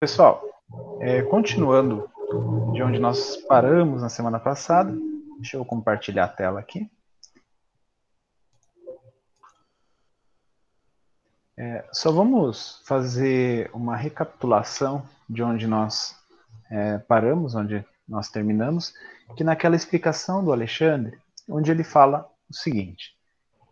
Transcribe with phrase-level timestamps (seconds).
[0.00, 0.44] Pessoal,
[1.00, 2.08] é, continuando
[2.72, 4.96] de onde nós paramos na semana passada,
[5.38, 6.88] deixa eu compartilhar a tela aqui.
[11.56, 16.16] É, só vamos fazer uma recapitulação de onde nós
[16.70, 18.94] é, paramos, onde nós terminamos,
[19.36, 21.18] que naquela explicação do Alexandre,
[21.48, 23.16] onde ele fala o seguinte: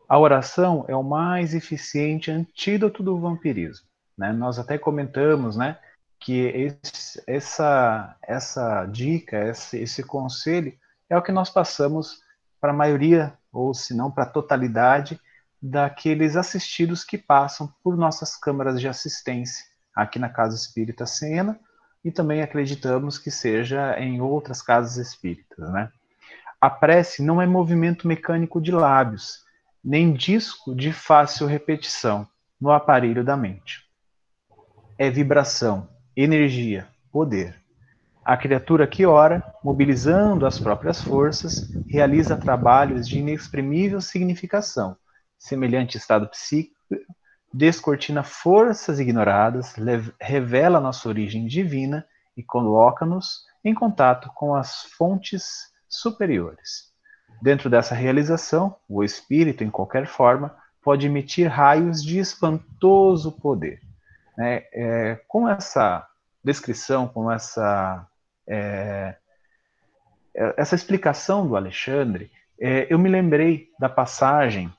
[0.09, 3.87] a oração é o mais eficiente antídoto do vampirismo.
[4.19, 4.33] Né?
[4.33, 5.79] Nós até comentamos, né,
[6.27, 6.41] que
[6.83, 10.77] esse, essa, essa dica, esse, esse conselho
[11.09, 12.19] é o que nós passamos
[12.61, 15.21] para a maioria, ou se não para a totalidade,
[15.63, 21.61] daqueles assistidos que passam por nossas câmaras de assistência aqui na Casa Espírita Sena
[22.05, 25.93] e também acreditamos que seja em outras casas espíritas, né?
[26.61, 29.45] A prece não é movimento mecânico de lábios,
[29.83, 32.29] nem disco de fácil repetição
[32.61, 33.87] no aparelho da mente.
[34.99, 37.55] É vibração, energia, poder.
[38.25, 44.97] A criatura que ora, mobilizando as próprias forças, realiza trabalhos de inexprimível significação,
[45.39, 46.75] semelhante estado psíquico,
[47.53, 49.75] descortina forças ignoradas,
[50.21, 52.05] revela nossa origem divina
[52.37, 56.93] e coloca-nos em contato com as fontes superiores.
[57.41, 63.86] Dentro dessa realização, o espírito, em qualquer forma, pode emitir raios de espantoso poder.
[64.37, 64.65] Né?
[64.73, 66.07] É, com essa
[66.45, 68.07] descrição, com essa,
[68.47, 69.17] é,
[70.35, 74.73] é, essa explicação do Alexandre, é, eu me lembrei da passagem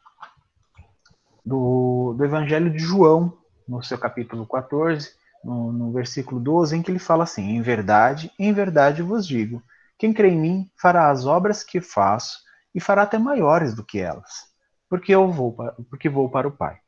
[1.46, 5.14] do, do Evangelho de João, no seu capítulo 14,
[5.44, 9.62] no, no versículo 12, em que ele fala assim: Em verdade, em verdade vos digo,
[9.98, 12.40] quem crê em mim fará as obras que faço
[12.74, 14.46] e fará até maiores do que elas,
[14.90, 15.56] porque eu vou
[15.90, 16.80] porque vou para o Pai.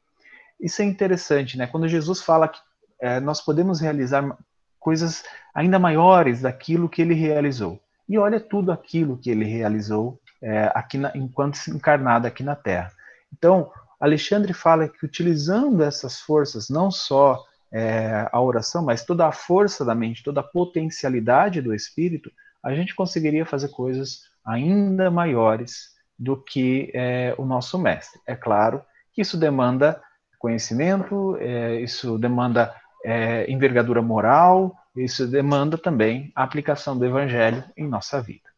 [0.60, 1.68] Isso é interessante, né?
[1.68, 2.60] Quando Jesus fala que
[3.00, 4.38] é, nós podemos realizar
[4.80, 7.80] coisas ainda maiores daquilo que ele realizou.
[8.08, 12.92] E olha tudo aquilo que ele realizou é, aqui na, enquanto encarnado aqui na Terra.
[13.32, 19.32] Então, Alexandre fala que utilizando essas forças, não só é, a oração, mas toda a
[19.32, 22.32] força da mente, toda a potencialidade do espírito,
[22.64, 28.20] a gente conseguiria fazer coisas ainda maiores do que é, o nosso mestre.
[28.26, 28.82] É claro
[29.14, 30.02] que isso demanda
[30.40, 32.74] conhecimento, é, isso demanda
[33.06, 38.50] é, envergadura moral, isso demanda também a aplicação do evangelho em nossa vida.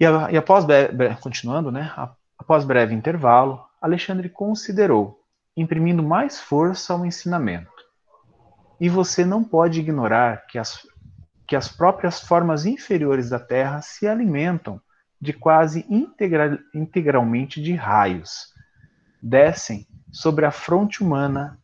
[0.00, 0.64] E, e após,
[1.20, 1.92] continuando, né,
[2.38, 5.20] após breve intervalo, Alexandre considerou,
[5.56, 7.70] imprimindo mais força ao ensinamento.
[8.80, 10.86] E você não pode ignorar que as,
[11.46, 14.80] que as próprias formas inferiores da Terra se alimentam
[15.20, 18.52] de quase integra, integralmente de raios.
[19.22, 21.58] Descem sobre a fronte humana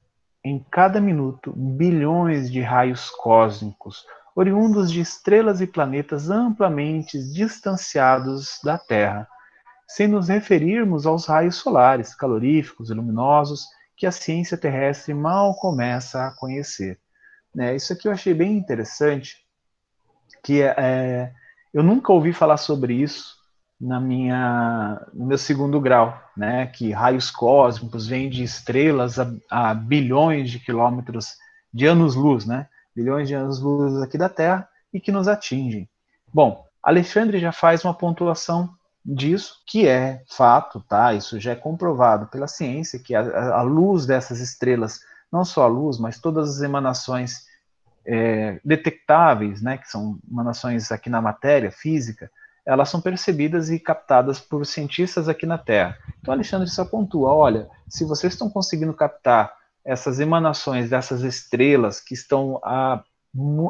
[0.44, 4.04] em cada minuto bilhões de raios cósmicos,
[4.34, 9.28] oriundos de estrelas e planetas amplamente distanciados da Terra,
[9.86, 13.66] sem nos referirmos aos raios solares, caloríficos e luminosos,
[13.97, 16.98] que a ciência terrestre mal começa a conhecer.
[17.54, 19.36] Né, isso aqui eu achei bem interessante,
[20.42, 21.32] que é,
[21.72, 23.41] eu nunca ouvi falar sobre isso
[23.82, 29.75] na minha, no meu segundo grau, né, que raios cósmicos vêm de estrelas a, a
[29.75, 31.34] bilhões de quilômetros
[31.75, 35.88] de anos-luz, né, bilhões de anos-luz aqui da Terra e que nos atingem.
[36.32, 38.71] Bom, Alexandre já faz uma pontuação
[39.04, 41.12] disso, que é fato, tá?
[41.12, 45.00] Isso já é comprovado pela ciência, que a, a luz dessas estrelas,
[45.31, 47.47] não só a luz, mas todas as emanações
[48.06, 52.31] é, detectáveis, né, que são emanações aqui na matéria física,
[52.67, 55.99] elas são percebidas e captadas por cientistas aqui na Terra.
[56.21, 59.53] Então, Alexandre só pontua: olha, se vocês estão conseguindo captar
[59.84, 63.03] essas emanações dessas estrelas que estão, a,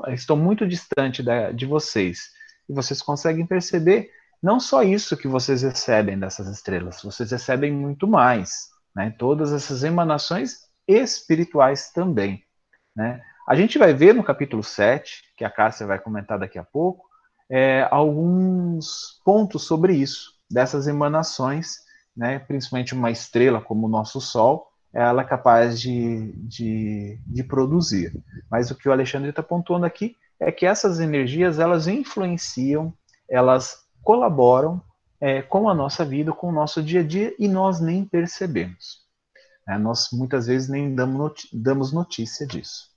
[0.08, 2.30] estão muito distante da, de vocês,
[2.68, 4.10] e vocês conseguem perceber
[4.42, 9.14] não só isso que vocês recebem dessas estrelas, vocês recebem muito mais, né?
[9.16, 12.42] todas essas emanações espirituais também.
[12.94, 13.22] Né?
[13.48, 17.11] A gente vai ver no capítulo 7, que a Cássia vai comentar daqui a pouco,
[17.54, 21.80] é, alguns pontos sobre isso, dessas emanações,
[22.16, 28.18] né, principalmente uma estrela como o nosso Sol, ela é capaz de, de, de produzir.
[28.50, 32.92] Mas o que o Alexandre está pontuando aqui é que essas energias elas influenciam,
[33.28, 34.82] elas colaboram
[35.20, 39.02] é, com a nossa vida, com o nosso dia a dia e nós nem percebemos.
[39.68, 42.90] É, nós muitas vezes nem damos notícia disso.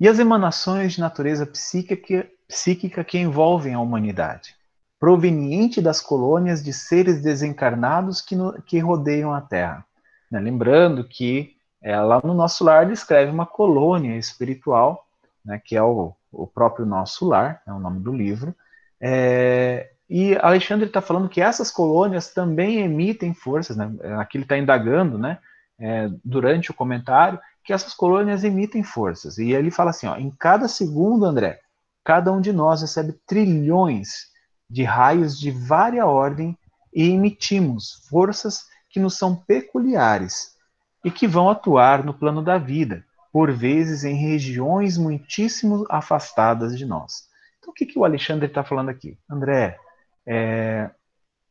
[0.00, 4.54] E as emanações de natureza psíquica, psíquica que envolvem a humanidade,
[4.98, 9.84] proveniente das colônias de seres desencarnados que, no, que rodeiam a Terra.
[10.30, 10.40] Né?
[10.40, 11.52] Lembrando que
[11.86, 15.04] É, lá no nosso lar ele escreve uma colônia espiritual,
[15.44, 18.54] né, que é o, o próprio nosso lar, é o nome do livro.
[18.98, 23.92] É, e Alexandre está falando que essas colônias também emitem forças, né?
[24.18, 25.38] aqui ele está indagando, né,
[25.78, 29.36] é, durante o comentário, que essas colônias emitem forças.
[29.36, 31.60] E ele fala assim, ó, em cada segundo, André,
[32.04, 34.26] cada um de nós recebe trilhões
[34.68, 36.56] de raios de vária ordem
[36.92, 40.54] e emitimos forças que nos são peculiares
[41.04, 46.86] e que vão atuar no plano da vida, por vezes em regiões muitíssimo afastadas de
[46.86, 47.28] nós.
[47.58, 49.18] Então, o que, que o Alexandre está falando aqui?
[49.28, 49.78] André,
[50.26, 50.90] é,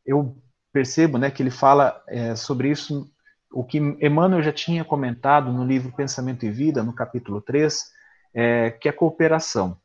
[0.06, 0.36] eu
[0.72, 3.08] percebo né, que ele fala é, sobre isso,
[3.52, 7.92] o que Emmanuel já tinha comentado no livro Pensamento e Vida, no capítulo 3,
[8.32, 9.78] é, que é cooperação.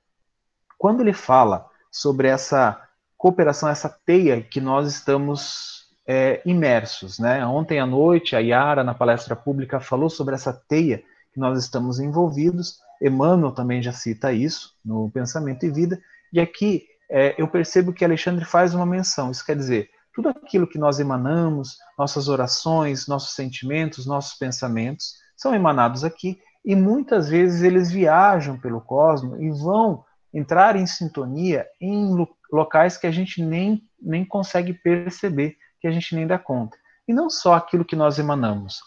[0.80, 2.82] Quando ele fala sobre essa
[3.18, 7.20] cooperação, essa teia que nós estamos é, imersos.
[7.20, 7.46] Né?
[7.46, 11.04] Ontem à noite, a Yara, na palestra pública, falou sobre essa teia
[11.34, 12.80] que nós estamos envolvidos.
[13.02, 16.00] Emmanuel também já cita isso no Pensamento e Vida.
[16.32, 19.32] E aqui é, eu percebo que Alexandre faz uma menção.
[19.32, 25.54] Isso quer dizer, tudo aquilo que nós emanamos, nossas orações, nossos sentimentos, nossos pensamentos, são
[25.54, 32.16] emanados aqui e muitas vezes eles viajam pelo cosmos e vão entrar em sintonia em
[32.52, 36.78] locais que a gente nem, nem consegue perceber que a gente nem dá conta.
[37.08, 38.80] E não só aquilo que nós emanamos,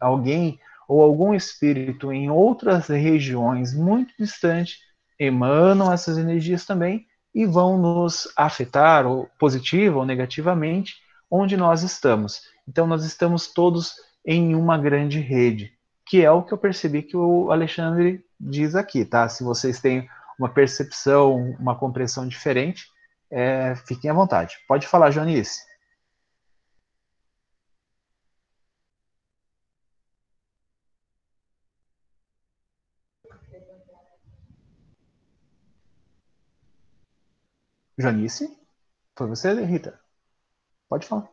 [0.00, 4.78] alguém ou algum espírito em outras regiões muito distantes
[5.18, 10.96] emanam essas energias também e vão nos afetar, ou positivo ou negativamente,
[11.30, 12.42] onde nós estamos.
[12.68, 13.94] Então, nós estamos todos
[14.26, 15.72] em uma grande rede,
[16.06, 19.28] que é o que eu percebi que o Alexandre diz aqui, tá?
[19.28, 20.06] Se vocês têm
[20.38, 22.86] uma percepção, uma compreensão diferente,
[23.30, 24.56] é, fiquem à vontade.
[24.68, 25.60] Pode falar, Joanice.
[37.98, 38.58] Janice?
[39.16, 39.98] Foi você, Rita?
[40.88, 41.28] Pode falar.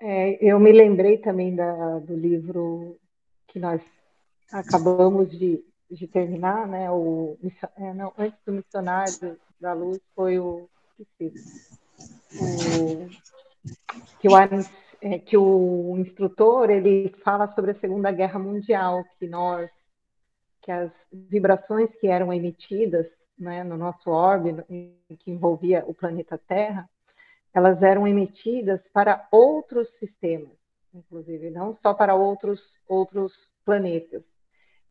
[0.00, 2.98] É, eu me lembrei também da, do livro
[3.48, 3.82] que nós
[4.50, 6.90] acabamos de, de terminar, né?
[6.90, 7.36] O,
[7.76, 11.06] é, não, antes do Missionário da Luz foi o, o
[14.20, 14.36] que o,
[15.02, 19.70] é, que o instrutor ele fala sobre a Segunda Guerra Mundial, que nós
[20.62, 23.06] que as vibrações que eram emitidas
[23.38, 24.62] né, no nosso orbe,
[25.20, 26.88] que envolvia o planeta Terra,
[27.54, 30.52] elas eram emitidas para outros sistemas,
[30.94, 33.32] inclusive, não só para outros, outros
[33.64, 34.22] planetas.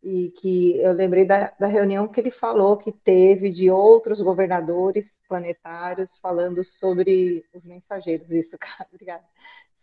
[0.01, 5.05] E que eu lembrei da, da reunião que ele falou que teve de outros governadores
[5.27, 9.23] planetários falando sobre os mensageiros, isso, cara, obrigada,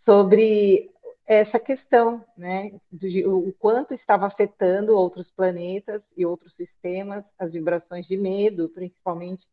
[0.04, 0.90] sobre
[1.26, 8.06] essa questão, né, de, o quanto estava afetando outros planetas e outros sistemas, as vibrações
[8.06, 9.44] de medo, principalmente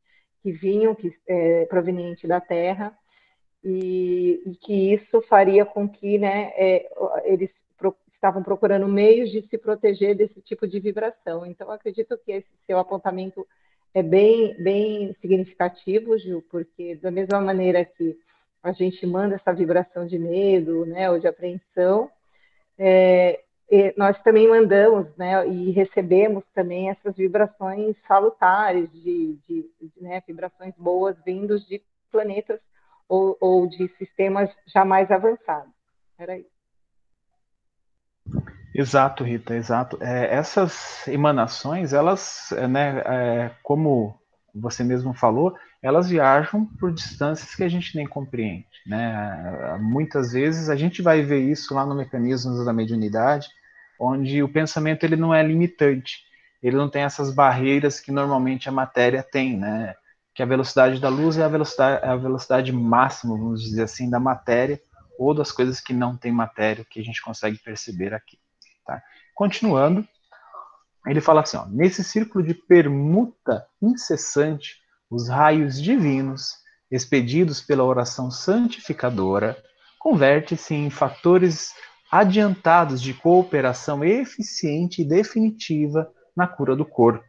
[0.43, 2.95] que vinham que é, proveniente da Terra,
[3.63, 6.89] e, e, que isso faria com que, né, é,
[7.23, 7.49] eles
[8.23, 11.45] estavam procurando meios de se proteger desse tipo de vibração.
[11.45, 13.45] Então, acredito que esse seu apontamento
[13.93, 18.17] é bem, bem significativo, Gil, porque da mesma maneira que
[18.63, 22.09] a gente manda essa vibração de medo, né, ou de apreensão,
[22.79, 23.43] é,
[23.97, 30.73] nós também mandamos, né, e recebemos também essas vibrações salutares, de, de, de né, vibrações
[30.77, 32.61] boas vindos de planetas
[33.09, 35.73] ou, ou, de sistemas já mais avançados.
[36.17, 36.52] Era isso.
[38.73, 39.97] Exato, Rita, exato.
[40.01, 44.19] É, essas emanações, elas, né, é, como
[44.53, 48.65] você mesmo falou, elas viajam por distâncias que a gente nem compreende.
[48.85, 49.77] Né?
[49.79, 53.47] Muitas vezes a gente vai ver isso lá no mecanismo da mediunidade,
[53.99, 56.23] onde o pensamento ele não é limitante,
[56.61, 59.93] ele não tem essas barreiras que normalmente a matéria tem, né?
[60.33, 64.09] que a velocidade da luz é a velocidade, é a velocidade máxima, vamos dizer assim,
[64.09, 64.81] da matéria,
[65.17, 68.37] ou das coisas que não tem matéria, que a gente consegue perceber aqui.
[68.85, 69.01] Tá?
[69.35, 70.07] Continuando,
[71.07, 74.77] ele fala assim: ó, nesse círculo de permuta incessante,
[75.09, 76.55] os raios divinos,
[76.89, 79.57] expedidos pela oração santificadora,
[79.99, 81.73] converte-se em fatores
[82.11, 87.25] adiantados de cooperação eficiente e definitiva na cura do corpo,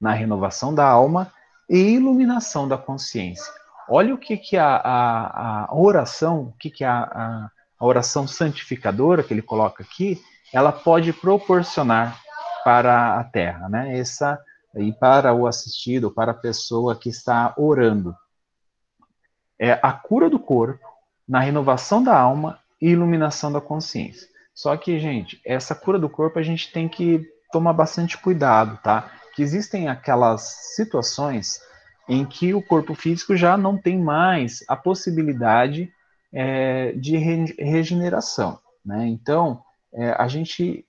[0.00, 1.32] na renovação da alma
[1.68, 3.61] e iluminação da consciência.
[3.94, 8.26] Olha o que, que a, a, a oração, o que, que a, a, a oração
[8.26, 10.18] santificadora que ele coloca aqui,
[10.50, 12.18] ela pode proporcionar
[12.64, 13.98] para a Terra, né?
[13.98, 14.40] Essa
[14.76, 18.16] e para o assistido, para a pessoa que está orando.
[19.60, 20.88] É a cura do corpo,
[21.28, 24.26] na renovação da alma e iluminação da consciência.
[24.54, 29.10] Só que, gente, essa cura do corpo a gente tem que tomar bastante cuidado, tá?
[29.34, 30.40] Que existem aquelas
[30.76, 31.60] situações
[32.12, 35.90] em que o corpo físico já não tem mais a possibilidade
[36.32, 39.06] é, de re regeneração, né?
[39.06, 39.62] Então,
[39.94, 40.84] é, a gente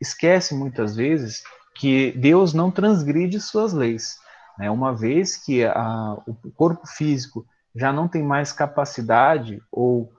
[0.00, 1.42] esquece muitas vezes
[1.74, 4.18] que Deus não transgride suas leis.
[4.58, 4.70] Né?
[4.70, 10.12] Uma vez que a, o corpo físico já não tem mais capacidade ou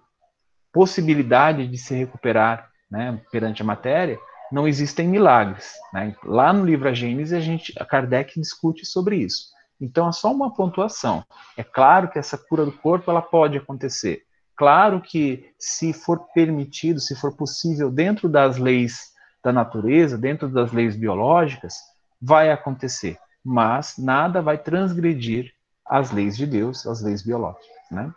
[0.72, 4.20] possibilidade de se recuperar né, perante a matéria,
[4.52, 5.74] não existem milagres.
[5.94, 6.16] Né?
[6.24, 9.57] Lá no livro A Gênesis, a, gente, a Kardec discute sobre isso.
[9.80, 11.24] Então, é só uma pontuação.
[11.56, 14.24] É claro que essa cura do corpo ela pode acontecer.
[14.56, 19.12] Claro que, se for permitido, se for possível, dentro das leis
[19.44, 21.76] da natureza, dentro das leis biológicas,
[22.20, 23.18] vai acontecer.
[23.44, 25.54] Mas nada vai transgredir
[25.86, 27.68] as leis de Deus, as leis biológicas.
[27.92, 28.12] Né?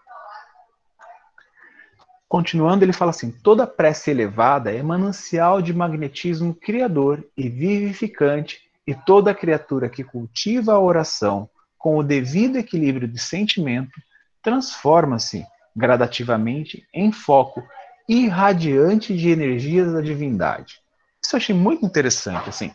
[2.30, 8.94] Continuando, ele fala assim: toda prece elevada é manancial de magnetismo criador e vivificante, e
[8.94, 14.00] toda criatura que cultiva a oração com o devido equilíbrio de sentimento
[14.42, 17.62] transforma-se gradativamente em foco
[18.08, 20.80] irradiante de energias da divindade.
[21.22, 22.72] Isso eu achei muito interessante, assim.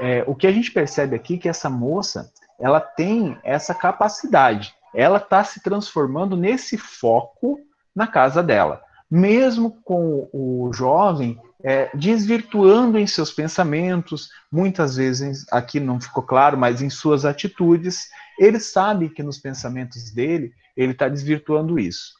[0.00, 2.30] É, o que a gente percebe aqui é que essa moça,
[2.60, 4.74] ela tem essa capacidade.
[4.94, 7.58] Ela está se transformando nesse foco
[7.94, 8.83] na casa dela.
[9.10, 16.58] Mesmo com o jovem é, desvirtuando em seus pensamentos, muitas vezes, aqui não ficou claro,
[16.58, 18.08] mas em suas atitudes,
[18.38, 22.12] ele sabe que nos pensamentos dele, ele está desvirtuando isso.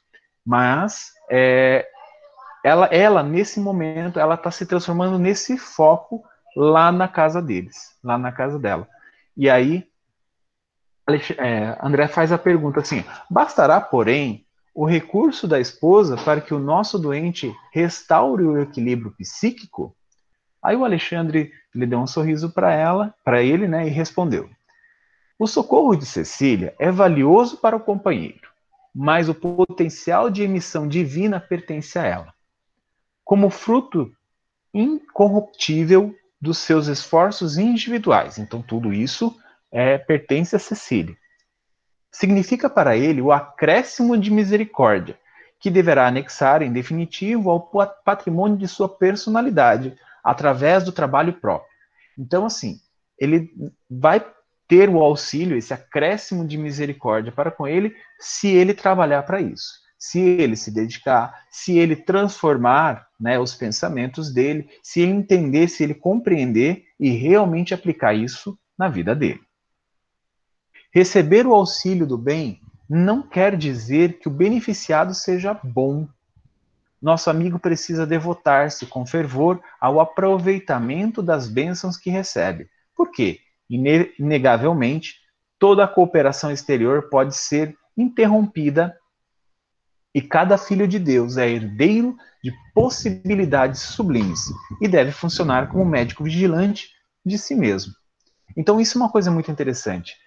[0.45, 1.87] Mas é,
[2.65, 6.25] ela, ela, nesse momento, ela está se transformando nesse foco
[6.57, 8.89] lá na casa deles, lá na casa dela.
[9.37, 9.87] E aí,
[11.37, 16.59] é, André faz a pergunta assim: bastará, porém, o recurso da esposa para que o
[16.59, 19.95] nosso doente restaure o equilíbrio psíquico?
[20.63, 24.51] Aí o Alexandre lhe deu um sorriso para ela, para ele, né, e respondeu:
[25.39, 28.49] O socorro de Cecília é valioso para o companheiro,
[28.95, 32.35] mas o potencial de emissão divina pertence a ela
[33.25, 34.13] como fruto
[34.73, 38.39] incorruptível dos seus esforços individuais.
[38.39, 39.35] Então, tudo isso
[39.73, 41.17] é, pertence a Cecília.
[42.15, 45.19] Significa para ele o acréscimo de misericórdia,
[45.59, 47.61] que deverá anexar, em definitivo, ao
[48.05, 51.69] patrimônio de sua personalidade, através do trabalho próprio.
[52.17, 52.79] Então, assim,
[53.19, 53.51] ele
[53.91, 54.25] vai
[54.69, 59.85] ter o auxílio, esse acréscimo de misericórdia para com ele, se ele trabalhar para isso
[60.05, 65.83] se ele se dedicar, se ele transformar né, os pensamentos dele, se ele entender, se
[65.83, 69.41] ele compreender e realmente aplicar isso na vida dele.
[70.95, 76.07] Receber o auxílio do bem não quer dizer que o beneficiado seja bom.
[77.03, 82.69] Nosso amigo precisa devotar-se com fervor ao aproveitamento das bênçãos que recebe.
[82.95, 83.41] Por quê?
[83.69, 85.17] Inegavelmente,
[85.59, 88.97] toda a cooperação exterior pode ser interrompida
[90.15, 94.45] e cada filho de Deus é herdeiro de possibilidades sublimes
[94.81, 96.91] e deve funcionar como médico vigilante
[97.27, 97.93] de si mesmo.
[98.57, 100.23] Então, isso é uma coisa muito interessante.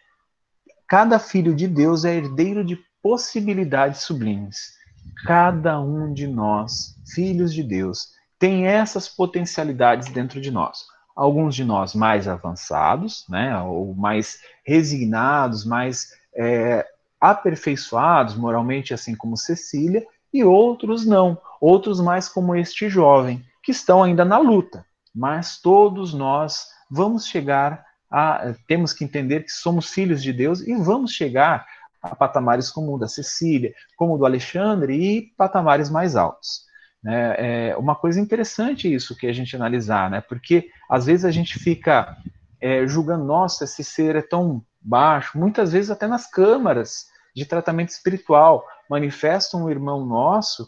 [0.88, 4.77] Cada filho de Deus é herdeiro de possibilidades sublimes.
[5.25, 10.86] Cada um de nós, filhos de Deus, tem essas potencialidades dentro de nós.
[11.15, 16.86] Alguns de nós mais avançados, né, ou mais resignados, mais é,
[17.20, 24.03] aperfeiçoados moralmente, assim como Cecília, e outros não, outros mais como este jovem, que estão
[24.03, 24.86] ainda na luta.
[25.13, 28.54] Mas todos nós vamos chegar a.
[28.68, 31.66] Temos que entender que somos filhos de Deus e vamos chegar
[32.02, 36.68] a patamares como o da Cecília, como o do Alexandre e patamares mais altos.
[37.04, 37.70] Né?
[37.70, 40.22] É uma coisa interessante isso que a gente analisar, né?
[40.22, 42.18] porque às vezes a gente fica
[42.60, 47.90] é, julgando, nossa, esse ser é tão baixo, muitas vezes até nas câmaras de tratamento
[47.90, 50.68] espiritual, manifesta um irmão nosso,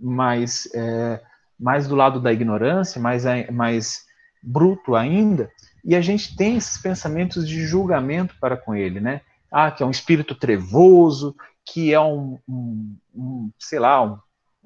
[0.00, 1.20] mais, é,
[1.58, 4.04] mais do lado da ignorância, mais, mais
[4.42, 5.50] bruto ainda,
[5.84, 9.20] e a gente tem esses pensamentos de julgamento para com ele, né?
[9.50, 14.02] Ah, que é um espírito trevoso, que é um, um, um sei lá,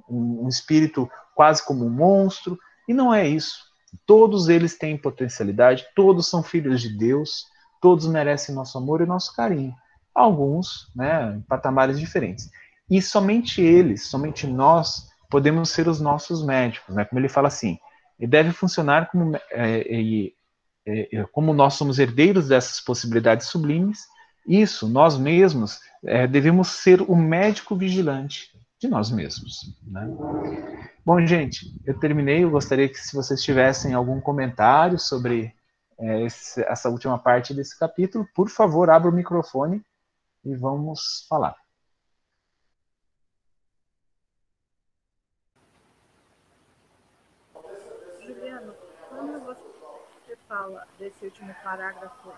[0.09, 2.59] um, um espírito quase como um monstro,
[2.89, 3.59] e não é isso.
[4.07, 7.47] Todos eles têm potencialidade, todos são filhos de Deus,
[7.81, 9.75] todos merecem nosso amor e nosso carinho.
[10.15, 12.49] Alguns, né, em patamares diferentes.
[12.91, 17.05] E somente eles, somente nós, podemos ser os nossos médicos, né?
[17.05, 17.79] Como ele fala assim,
[18.19, 20.33] e deve funcionar como, é,
[21.33, 24.07] como nós somos herdeiros dessas possibilidades sublimes,
[24.47, 29.77] isso, nós mesmos, é, devemos ser o médico vigilante de nós mesmos.
[29.87, 30.09] Né?
[31.05, 32.45] Bom, gente, eu terminei.
[32.45, 35.55] Eu gostaria que, se vocês tivessem algum comentário sobre
[35.99, 39.83] é, esse, essa última parte desse capítulo, por favor, abra o microfone
[40.45, 41.57] e vamos falar.
[48.25, 48.75] Juliano,
[49.11, 52.33] quando você fala desse último parágrafo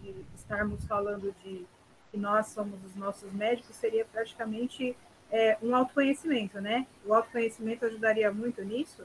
[0.00, 1.66] de estarmos falando de
[2.10, 4.96] que nós somos os nossos médicos, seria praticamente
[5.30, 6.86] é, um autoconhecimento, né?
[7.06, 9.04] O autoconhecimento ajudaria muito nisso?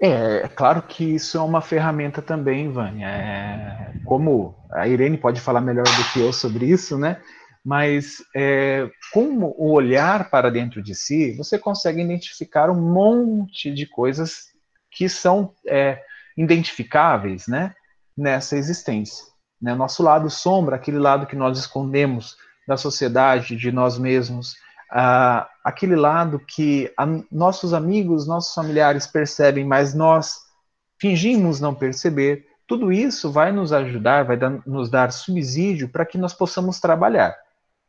[0.00, 3.06] É, é claro que isso é uma ferramenta também, Vânia.
[3.06, 7.20] É, como a Irene pode falar melhor do que eu sobre isso, né?
[7.64, 13.86] Mas é, com o olhar para dentro de si, você consegue identificar um monte de
[13.86, 14.51] coisas
[14.92, 16.00] que são é,
[16.36, 17.74] identificáveis, né?
[18.16, 19.24] Nessa existência.
[19.60, 19.74] Né?
[19.74, 24.52] Nosso lado sombra, aquele lado que nós escondemos da sociedade, de nós mesmos,
[24.92, 30.36] uh, aquele lado que a, nossos amigos, nossos familiares percebem, mas nós
[31.00, 36.18] fingimos não perceber, tudo isso vai nos ajudar, vai dar, nos dar subsídio para que
[36.18, 37.36] nós possamos trabalhar.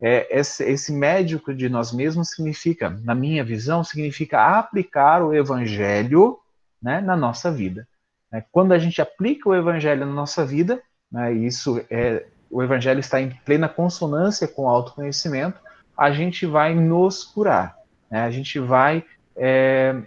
[0.02, 6.38] É, esse, esse médico de nós mesmos significa, na minha visão, significa aplicar o evangelho
[6.84, 7.88] né, na nossa vida.
[8.32, 13.00] É, quando a gente aplica o evangelho na nossa vida, né, isso é, o evangelho
[13.00, 15.60] está em plena consonância com o autoconhecimento,
[15.98, 17.78] a gente vai nos curar,
[18.12, 20.02] né, a gente vai é,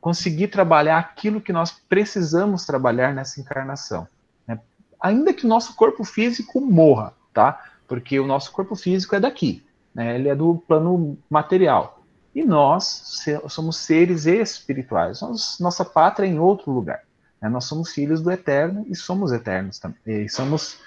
[0.00, 4.06] conseguir trabalhar aquilo que nós precisamos trabalhar nessa encarnação.
[4.46, 4.58] Né,
[5.00, 7.64] ainda que o nosso corpo físico morra, tá?
[7.88, 11.99] Porque o nosso corpo físico é daqui, né, ele é do plano material.
[12.34, 15.20] E nós somos seres espirituais,
[15.58, 17.02] nossa pátria é em outro lugar.
[17.40, 17.48] Né?
[17.48, 20.28] Nós somos filhos do Eterno e somos eternos também.
[20.28, 20.78] Somos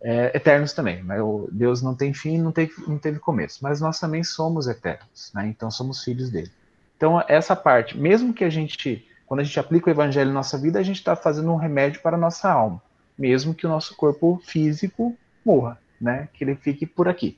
[0.00, 1.02] é, eternos também.
[1.02, 1.16] Né?
[1.50, 3.58] Deus não tem fim, não teve, não teve começo.
[3.62, 5.32] Mas nós também somos eternos.
[5.34, 5.48] Né?
[5.48, 6.50] Então somos filhos dele.
[6.96, 10.56] Então essa parte, mesmo que a gente, quando a gente aplica o Evangelho na nossa
[10.56, 12.80] vida, a gente está fazendo um remédio para a nossa alma,
[13.18, 16.28] mesmo que o nosso corpo físico morra, né?
[16.32, 17.36] Que ele fique por aqui.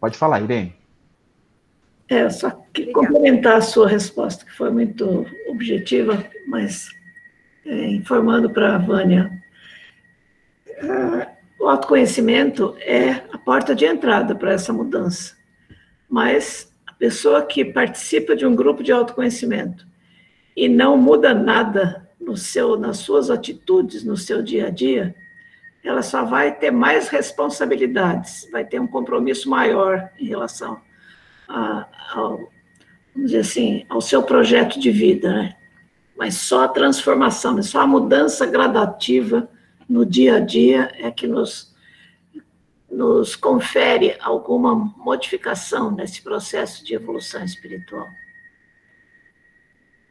[0.00, 0.79] Pode falar, Irene.
[2.10, 6.88] É, só que complementar a sua resposta, que foi muito objetiva, mas
[7.64, 9.30] é, informando para a Vânia.
[10.66, 11.28] É,
[11.60, 15.36] o autoconhecimento é a porta de entrada para essa mudança.
[16.08, 19.86] Mas a pessoa que participa de um grupo de autoconhecimento
[20.56, 25.14] e não muda nada no seu, nas suas atitudes, no seu dia a dia,
[25.84, 30.80] ela só vai ter mais responsabilidades, vai ter um compromisso maior em relação
[31.50, 32.36] a, ao,
[33.14, 35.56] vamos dizer assim, ao seu projeto de vida, né?
[36.16, 39.50] Mas só a transformação, só a mudança gradativa
[39.88, 41.74] no dia a dia é que nos,
[42.90, 48.06] nos confere alguma modificação nesse processo de evolução espiritual.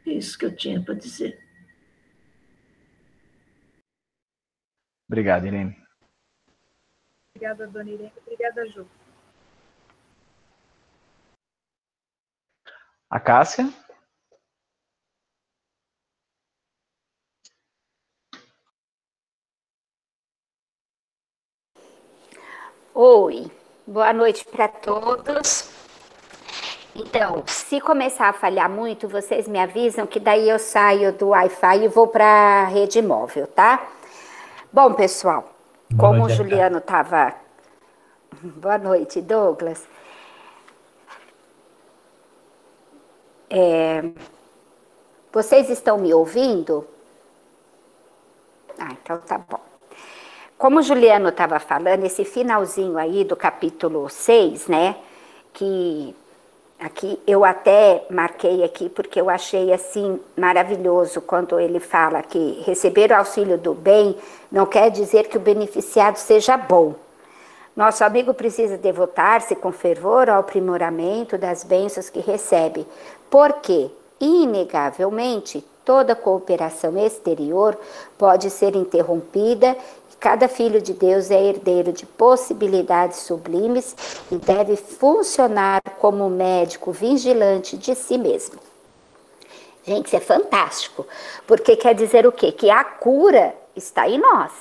[0.06, 1.38] É isso que eu tinha para dizer.
[5.08, 5.76] Obrigado, Irene.
[7.34, 8.12] Obrigada, dona Irene.
[8.26, 8.86] Obrigada, Ju.
[13.10, 13.68] A Cássia?
[22.94, 23.50] Oi,
[23.84, 25.68] boa noite para todos.
[26.94, 31.84] Então, se começar a falhar muito, vocês me avisam que daí eu saio do Wi-Fi
[31.84, 33.88] e vou para a rede móvel, tá?
[34.72, 35.52] Bom, pessoal,
[35.90, 37.34] boa como o Juliano estava.
[38.40, 39.84] Boa noite, Douglas.
[43.50, 44.04] É...
[45.32, 46.86] Vocês estão me ouvindo?
[48.78, 49.60] Ah, então tá bom.
[50.56, 54.96] Como o Juliano estava falando, esse finalzinho aí do capítulo 6, né?
[55.52, 56.14] Que
[56.78, 63.10] aqui eu até marquei aqui porque eu achei assim maravilhoso quando ele fala que receber
[63.10, 64.16] o auxílio do bem
[64.50, 66.94] não quer dizer que o beneficiado seja bom
[67.76, 72.86] nosso amigo precisa devotar-se com fervor ao aprimoramento das bênçãos que recebe,
[73.30, 73.90] porque,
[74.20, 77.78] inegavelmente, toda cooperação exterior
[78.18, 79.76] pode ser interrompida
[80.20, 83.96] cada filho de Deus é herdeiro de possibilidades sublimes
[84.30, 88.60] e deve funcionar como médico vigilante de si mesmo.
[89.82, 91.06] Gente, isso é fantástico,
[91.46, 92.52] porque quer dizer o quê?
[92.52, 94.52] Que a cura está em nós.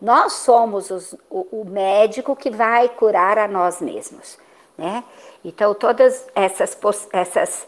[0.00, 4.38] Nós somos os, o, o, médico que vai curar a nós mesmos.
[4.76, 5.04] Né?
[5.44, 6.76] Então, todas essas,
[7.12, 7.66] essas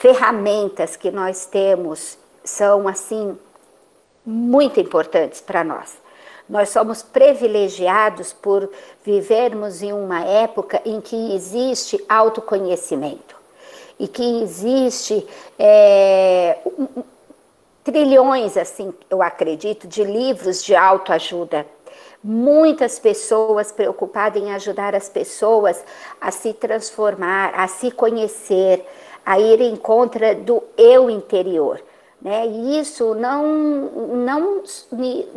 [0.00, 3.38] ferramentas que nós temos são, assim,
[4.24, 5.98] muito importantes para nós.
[6.48, 8.68] Nós somos privilegiados por
[9.04, 13.36] vivermos em uma época em que existe autoconhecimento
[13.98, 15.24] e que existe
[15.58, 16.56] é,
[17.84, 21.66] trilhões, assim, eu acredito, de livros de autoajuda.
[22.24, 25.84] Muitas pessoas preocupadas em ajudar as pessoas
[26.18, 28.82] a se transformar, a se conhecer,
[29.24, 31.80] a ir em contra do eu interior.
[32.20, 32.46] Né?
[32.46, 34.62] E isso não, não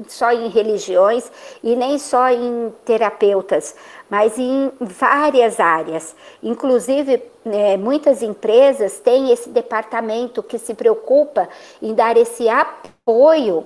[0.08, 1.32] só em religiões
[1.64, 3.74] e nem só em terapeutas,
[4.10, 6.14] mas em várias áreas.
[6.42, 11.48] Inclusive, né, muitas empresas têm esse departamento que se preocupa
[11.82, 13.66] em dar esse apoio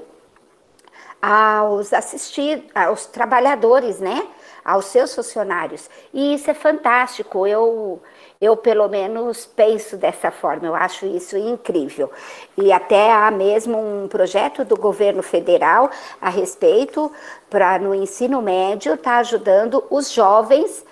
[1.19, 4.27] aos assistidos, aos trabalhadores, né?
[4.67, 5.89] aos seus funcionários.
[6.13, 7.47] E isso é fantástico.
[7.47, 8.01] Eu
[8.39, 12.12] eu, pelo menos, penso dessa forma, eu acho isso incrível.
[12.58, 15.89] E até há mesmo um projeto do governo federal
[16.21, 17.12] a respeito,
[17.50, 20.86] para no ensino médio, estar tá ajudando os jovens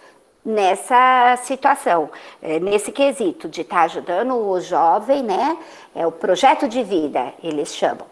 [0.44, 2.10] nessa situação,
[2.42, 5.58] é, nesse quesito de estar tá ajudando o jovem, né?
[5.96, 8.06] É o projeto de vida, eles chamam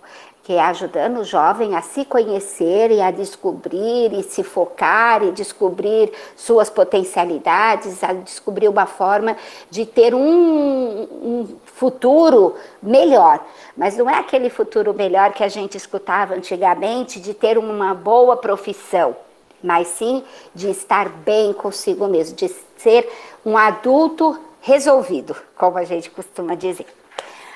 [0.43, 5.31] que é ajudando o jovem a se conhecer e a descobrir e se focar e
[5.31, 9.37] descobrir suas potencialidades, a descobrir uma forma
[9.71, 13.39] de ter um, um futuro melhor.
[13.75, 18.35] Mas não é aquele futuro melhor que a gente escutava antigamente de ter uma boa
[18.35, 19.15] profissão,
[19.63, 23.09] mas sim de estar bem consigo mesmo, de ser
[23.45, 26.87] um adulto resolvido, como a gente costuma dizer.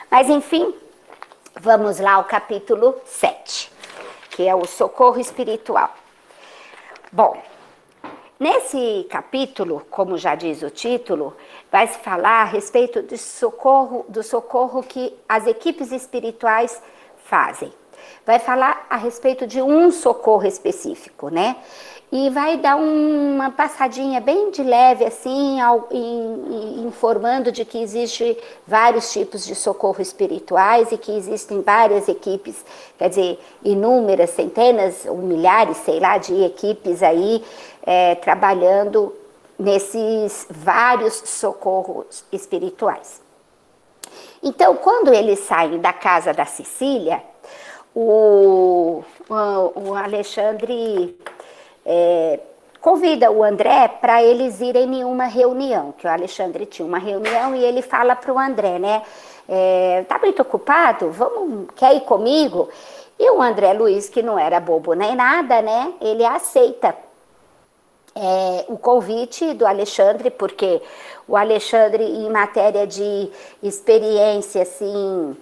[0.10, 0.74] Mas enfim,
[1.60, 3.72] Vamos lá ao capítulo 7,
[4.30, 5.92] que é o socorro espiritual.
[7.12, 7.42] Bom,
[8.40, 11.36] nesse capítulo, como já diz o título,
[11.72, 16.80] vai se falar a respeito do socorro, do socorro que as equipes espirituais
[17.26, 17.74] fazem.
[18.26, 21.56] Vai falar a respeito de um socorro específico, né?
[22.12, 25.58] e vai dar uma passadinha bem de leve assim,
[26.86, 32.64] informando de que existe vários tipos de socorro espirituais e que existem várias equipes,
[32.98, 37.44] quer dizer, inúmeras, centenas ou milhares, sei lá, de equipes aí
[37.86, 39.14] é, trabalhando
[39.60, 43.22] nesses vários socorros espirituais.
[44.42, 47.22] Então, quando eles saem da casa da Sicília,
[48.00, 51.18] o, o, Alexandre
[51.84, 52.40] é,
[52.80, 57.56] convida o André para eles irem em uma reunião, que o Alexandre tinha uma reunião
[57.56, 59.02] e ele fala para o André, né?
[59.50, 61.10] É, tá muito ocupado?
[61.10, 62.70] Vamos, quer ir comigo?
[63.18, 65.92] E o André Luiz, que não era bobo nem nada, né?
[66.00, 66.96] Ele aceita
[68.16, 70.84] é, o convite do Alexandre, porque
[71.28, 73.32] o Alexandre, em matéria de
[73.64, 75.36] experiência, assim,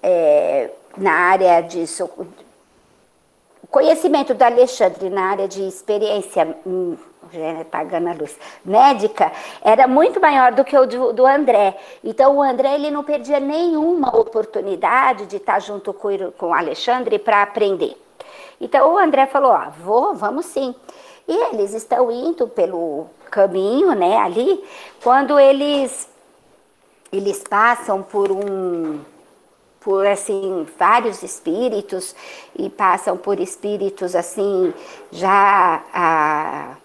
[0.00, 1.86] é, na área de
[3.70, 6.96] conhecimento do Alexandre na área de experiência hum,
[7.70, 9.30] pagando a luz, médica,
[9.62, 11.76] era muito maior do que o do, do, André.
[12.02, 17.18] Então, o André ele não perdia nenhuma oportunidade de estar junto com, com o Alexandre
[17.18, 17.96] para aprender.
[18.60, 20.74] Então, o André falou: ó, vou, vamos sim.
[21.26, 24.64] E eles estão indo pelo caminho, né, ali,
[25.02, 26.08] quando eles,
[27.12, 28.98] eles passam por um
[29.80, 32.14] por assim vários espíritos
[32.56, 34.72] e passam por espíritos assim
[35.10, 36.76] já ah,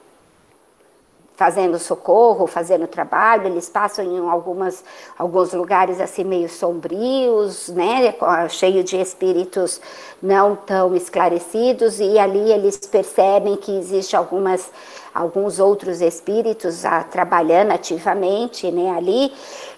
[1.36, 4.84] fazendo socorro, fazendo trabalho, eles passam em algumas
[5.18, 8.16] alguns lugares assim meio sombrios, né,
[8.50, 9.82] cheio de espíritos
[10.22, 12.00] não tão esclarecidos.
[12.00, 14.72] E ali eles percebem que existe algumas
[15.14, 19.34] alguns outros espíritos ah, trabalhando ativamente, né, ali.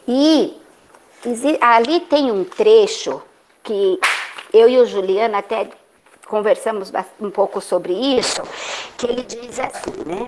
[0.07, 0.64] E
[1.61, 3.21] ali tem um trecho
[3.63, 3.99] que
[4.53, 5.69] eu e o Juliano até
[6.27, 8.41] conversamos um pouco sobre isso,
[8.97, 10.27] que ele diz assim, né?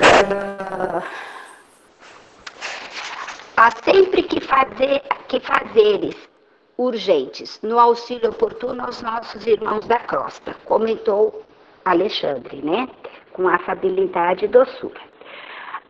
[0.00, 1.02] Uh,
[3.56, 6.16] há sempre que, fazer, que fazeres
[6.76, 11.42] urgentes no auxílio oportuno aos nossos irmãos da crosta, comentou
[11.84, 12.88] Alexandre, né?
[13.32, 15.00] Com afabilidade e doçura.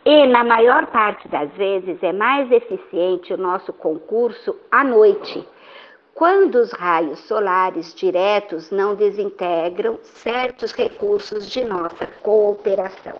[0.09, 5.45] E, na maior parte das vezes, é mais eficiente o nosso concurso à noite,
[6.14, 13.14] quando os raios solares diretos não desintegram certos recursos de nossa cooperação.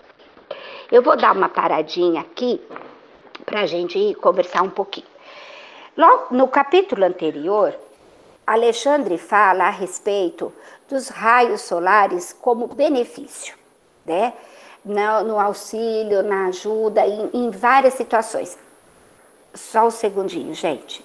[0.93, 2.63] Eu vou dar uma paradinha aqui
[3.45, 5.09] para a gente conversar um pouquinho.
[6.31, 7.75] No capítulo anterior,
[8.47, 10.53] Alexandre fala a respeito
[10.89, 13.57] dos raios solares como benefício,
[14.05, 14.33] né?
[14.87, 18.57] Né, no, auxílio, na ajuda, em, em várias situações.
[19.55, 21.05] Só um segundinho, gente.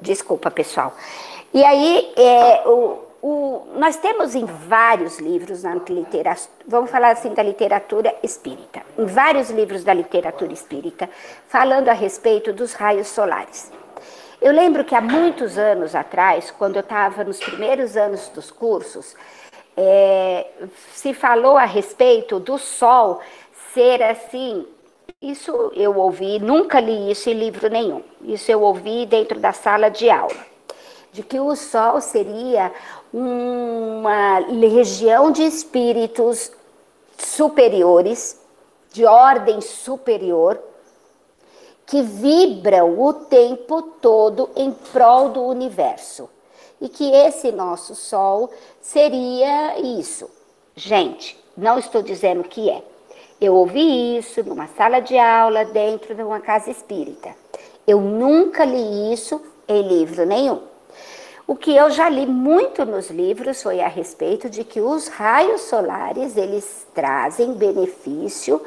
[0.00, 0.94] Desculpa, pessoal.
[1.54, 7.32] E aí, é, o, o, nós temos em vários livros na literatura, vamos falar assim
[7.32, 11.08] da literatura espírita, em vários livros da literatura espírita,
[11.48, 13.72] falando a respeito dos raios solares.
[14.40, 19.16] Eu lembro que há muitos anos atrás, quando eu estava nos primeiros anos dos cursos,
[19.76, 20.46] é,
[20.92, 23.20] se falou a respeito do Sol
[23.72, 24.66] ser assim.
[25.20, 28.02] Isso eu ouvi, nunca li isso em livro nenhum.
[28.22, 30.55] Isso eu ouvi dentro da sala de aula.
[31.16, 32.70] De que o Sol seria
[33.10, 36.52] uma legião de espíritos
[37.16, 38.38] superiores,
[38.92, 40.60] de ordem superior,
[41.86, 46.28] que vibram o tempo todo em prol do universo.
[46.82, 48.50] E que esse nosso Sol
[48.82, 50.28] seria isso.
[50.74, 52.82] Gente, não estou dizendo que é.
[53.40, 57.34] Eu ouvi isso numa sala de aula dentro de uma casa espírita.
[57.86, 60.75] Eu nunca li isso em livro nenhum.
[61.48, 65.60] O que eu já li muito nos livros foi a respeito de que os raios
[65.60, 68.60] solares eles trazem benefício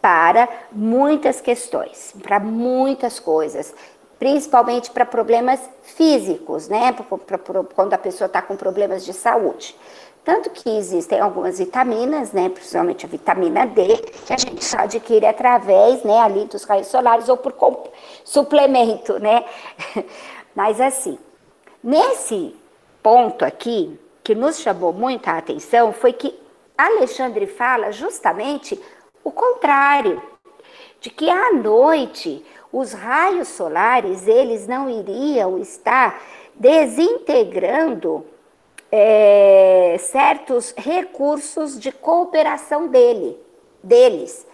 [0.00, 3.74] para muitas questões, para muitas coisas,
[4.18, 6.92] principalmente para problemas físicos, né?
[6.92, 9.76] Pra, pra, quando a pessoa está com problemas de saúde.
[10.24, 15.26] Tanto que existem algumas vitaminas, né, principalmente a vitamina D, que a gente só adquire
[15.26, 17.52] através, né, ali dos raios solares ou por
[18.24, 19.44] suplemento, né?
[20.56, 21.18] Mas assim,
[21.84, 22.56] nesse
[23.02, 26.34] ponto aqui, que nos chamou muita atenção, foi que
[26.76, 28.80] Alexandre fala justamente
[29.22, 30.20] o contrário,
[31.00, 32.42] de que à noite
[32.72, 36.20] os raios solares eles não iriam estar
[36.54, 38.26] desintegrando
[38.90, 43.38] é, certos recursos de cooperação dele,
[43.82, 44.46] deles.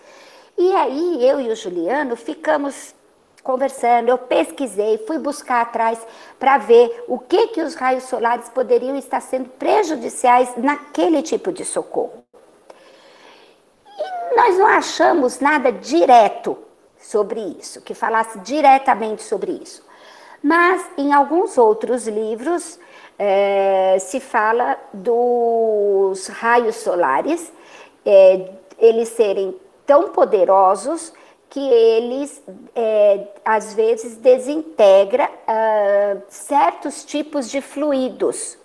[0.59, 2.95] E aí eu e o Juliano ficamos
[3.43, 5.99] conversando, eu pesquisei, fui buscar atrás
[6.39, 11.65] para ver o que que os raios solares poderiam estar sendo prejudiciais naquele tipo de
[11.65, 12.25] socorro
[14.35, 16.57] nós não achamos nada direto
[16.99, 19.85] sobre isso, que falasse diretamente sobre isso.
[20.43, 22.79] Mas em alguns outros livros
[23.19, 27.53] é, se fala dos raios solares,
[28.05, 31.13] é, eles serem tão poderosos
[31.51, 32.41] que eles
[32.77, 38.57] é, às vezes desintegra uh, certos tipos de fluidos.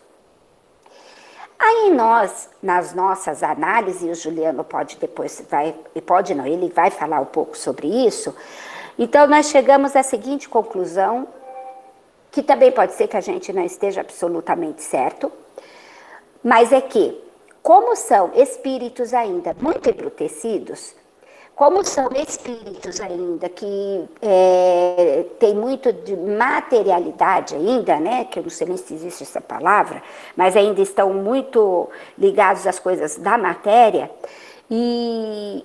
[1.58, 5.74] Aí nós, nas nossas análises, e o Juliano pode depois, vai,
[6.06, 8.36] pode não, ele vai falar um pouco sobre isso,
[9.00, 11.28] então nós chegamos à seguinte conclusão,
[12.30, 15.32] que também pode ser que a gente não esteja absolutamente certo,
[16.44, 17.20] mas é que,
[17.64, 20.94] como são espíritos ainda muito embrutecidos,
[21.56, 28.26] como são espíritos ainda que é, tem muito de materialidade ainda, né?
[28.26, 30.04] Que eu não sei nem se existe essa palavra,
[30.36, 34.12] mas ainda estão muito ligados às coisas da matéria
[34.70, 35.64] e,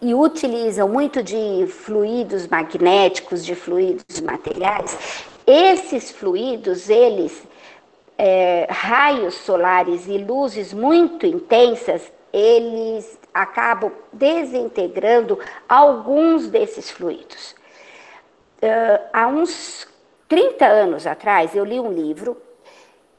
[0.00, 5.24] e utilizam muito de fluidos magnéticos, de fluidos materiais.
[5.44, 7.42] Esses fluidos, eles
[8.16, 17.56] é, raios solares e luzes muito intensas, eles acabam desintegrando alguns desses fluidos.
[18.62, 19.86] Uh, há uns
[20.28, 22.40] 30 anos atrás, eu li um livro,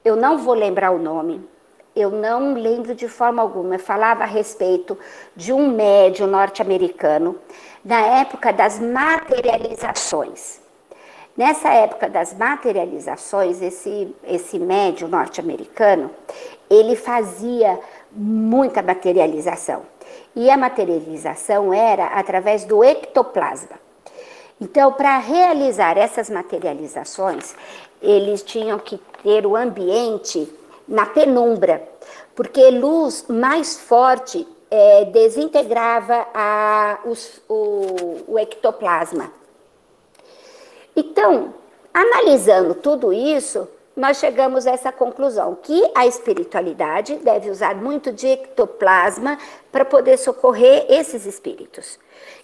[0.03, 1.47] eu não vou lembrar o nome,
[1.95, 4.97] eu não lembro de forma alguma, falava a respeito
[5.35, 7.37] de um médium norte-americano,
[7.83, 10.61] na época das materializações.
[11.37, 16.09] Nessa época das materializações, esse, esse médium norte-americano,
[16.69, 17.77] ele fazia
[18.11, 19.83] muita materialização.
[20.35, 23.79] E a materialização era através do ectoplasma.
[24.59, 27.55] Então, para realizar essas materializações,
[28.01, 30.47] eles tinham que ter o ambiente
[30.87, 31.87] na penumbra,
[32.35, 39.31] porque luz mais forte é, desintegrava a, os, o, o ectoplasma.
[40.95, 41.53] Então,
[41.93, 48.27] analisando tudo isso, nós chegamos a essa conclusão, que a espiritualidade deve usar muito de
[48.27, 49.37] ectoplasma
[49.71, 51.97] para poder socorrer esses espíritos.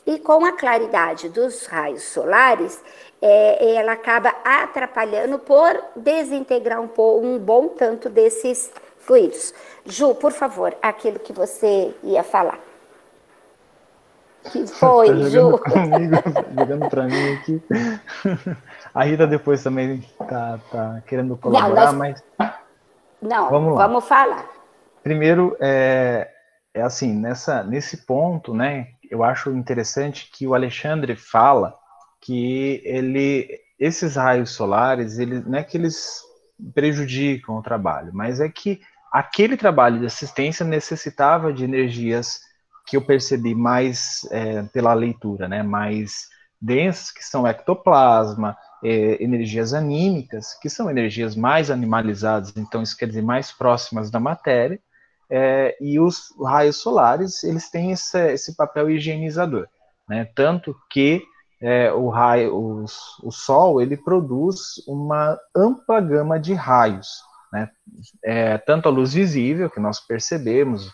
[0.05, 2.81] E com a claridade dos raios solares,
[3.21, 6.89] é, ela acaba atrapalhando por desintegrar um,
[7.21, 9.53] um bom tanto desses fluidos.
[9.85, 12.70] Ju, por favor, aquilo que você ia falar.
[14.49, 15.57] Que foi, tá Ju?
[15.59, 16.15] Comigo,
[16.57, 17.61] jogando para mim aqui.
[18.93, 22.23] A Rita depois também tá, tá querendo colaborar, não, nós...
[22.37, 22.51] mas.
[23.21, 23.87] Não, vamos, lá.
[23.87, 24.49] vamos falar.
[25.03, 26.27] Primeiro, é,
[26.73, 31.75] é assim, nessa, nesse ponto, né, eu acho interessante que o Alexandre fala
[32.19, 36.21] que ele esses raios solares, eles, não é que eles
[36.75, 38.79] prejudicam o trabalho, mas é que
[39.11, 42.41] aquele trabalho de assistência necessitava de energias
[42.85, 46.27] que eu percebi mais é, pela leitura, né, mais
[46.59, 53.07] densas, que são ectoplasma, é, energias anímicas, que são energias mais animalizadas, então isso quer
[53.07, 54.79] dizer mais próximas da matéria,
[55.29, 59.67] é, e os raios solares, eles têm esse, esse papel higienizador,
[60.07, 61.23] né, tanto que
[61.61, 67.21] é, o raio, os, o Sol, ele produz uma ampla gama de raios,
[67.53, 67.69] né,
[68.23, 70.91] é, tanto a luz visível, que nós percebemos,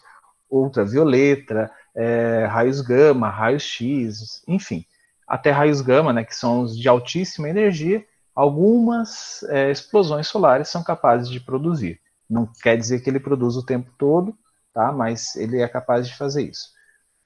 [0.49, 4.85] ultravioleta, é, raios gama, raios X, enfim,
[5.27, 8.05] até raios gama, né, que são os de altíssima energia,
[8.35, 11.99] algumas é, explosões solares são capazes de produzir.
[12.29, 14.37] Não quer dizer que ele produz o tempo todo,
[14.73, 14.91] tá?
[14.91, 16.69] mas ele é capaz de fazer isso.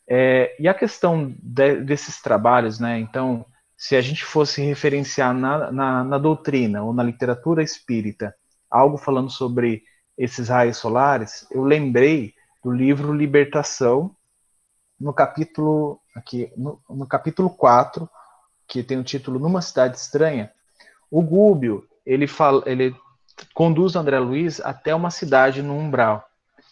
[0.07, 2.99] É, e a questão de, desses trabalhos, né?
[2.99, 8.34] então, se a gente fosse referenciar na, na, na doutrina ou na literatura espírita
[8.69, 9.84] algo falando sobre
[10.17, 14.15] esses raios solares, eu lembrei do livro Libertação,
[15.00, 18.10] no capítulo aqui no, no, capítulo 4,
[18.67, 20.52] que tem o título Numa Cidade Estranha,
[21.10, 22.95] o Gúbio, ele fala, ele
[23.54, 26.26] conduz André Luiz até uma cidade no umbral.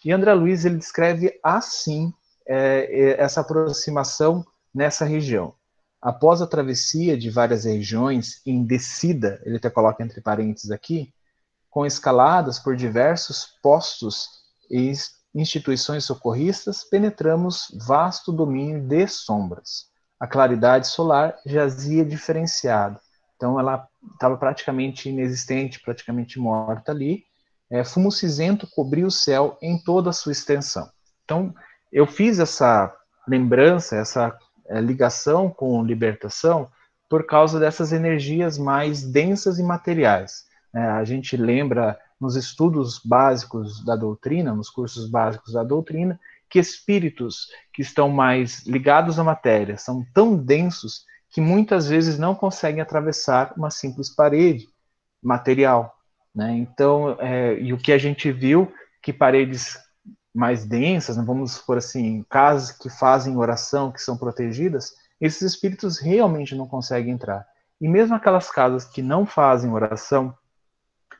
[0.04, 2.12] E André Luiz ele descreve assim
[2.46, 5.54] é, é, essa aproximação nessa região.
[6.00, 11.12] Após a travessia de várias regiões em descida, ele até coloca entre parênteses aqui,
[11.68, 14.28] com escaladas por diversos postos
[14.70, 14.90] e
[15.34, 19.86] instituições socorristas, penetramos vasto domínio de sombras.
[20.18, 23.00] A claridade solar jazia diferenciada,
[23.36, 27.24] então ela estava praticamente inexistente, praticamente morta ali.
[27.70, 30.86] É, fumo cinzento cobriu o céu em toda a sua extensão.
[31.24, 31.54] Então
[31.90, 32.94] eu fiz essa
[33.26, 34.36] lembrança, essa
[34.68, 36.70] é, ligação com libertação
[37.08, 40.44] por causa dessas energias mais densas e materiais.
[40.74, 46.58] É, a gente lembra nos estudos básicos da doutrina, nos cursos básicos da doutrina, que
[46.58, 52.80] espíritos que estão mais ligados à matéria são tão densos que muitas vezes não conseguem
[52.80, 54.68] atravessar uma simples parede
[55.22, 55.94] material.
[56.34, 56.52] Né?
[56.58, 59.78] Então, é, e o que a gente viu, que paredes
[60.34, 65.98] mais densas, né, vamos por assim, casas que fazem oração, que são protegidas, esses espíritos
[65.98, 67.46] realmente não conseguem entrar.
[67.80, 70.34] E mesmo aquelas casas que não fazem oração,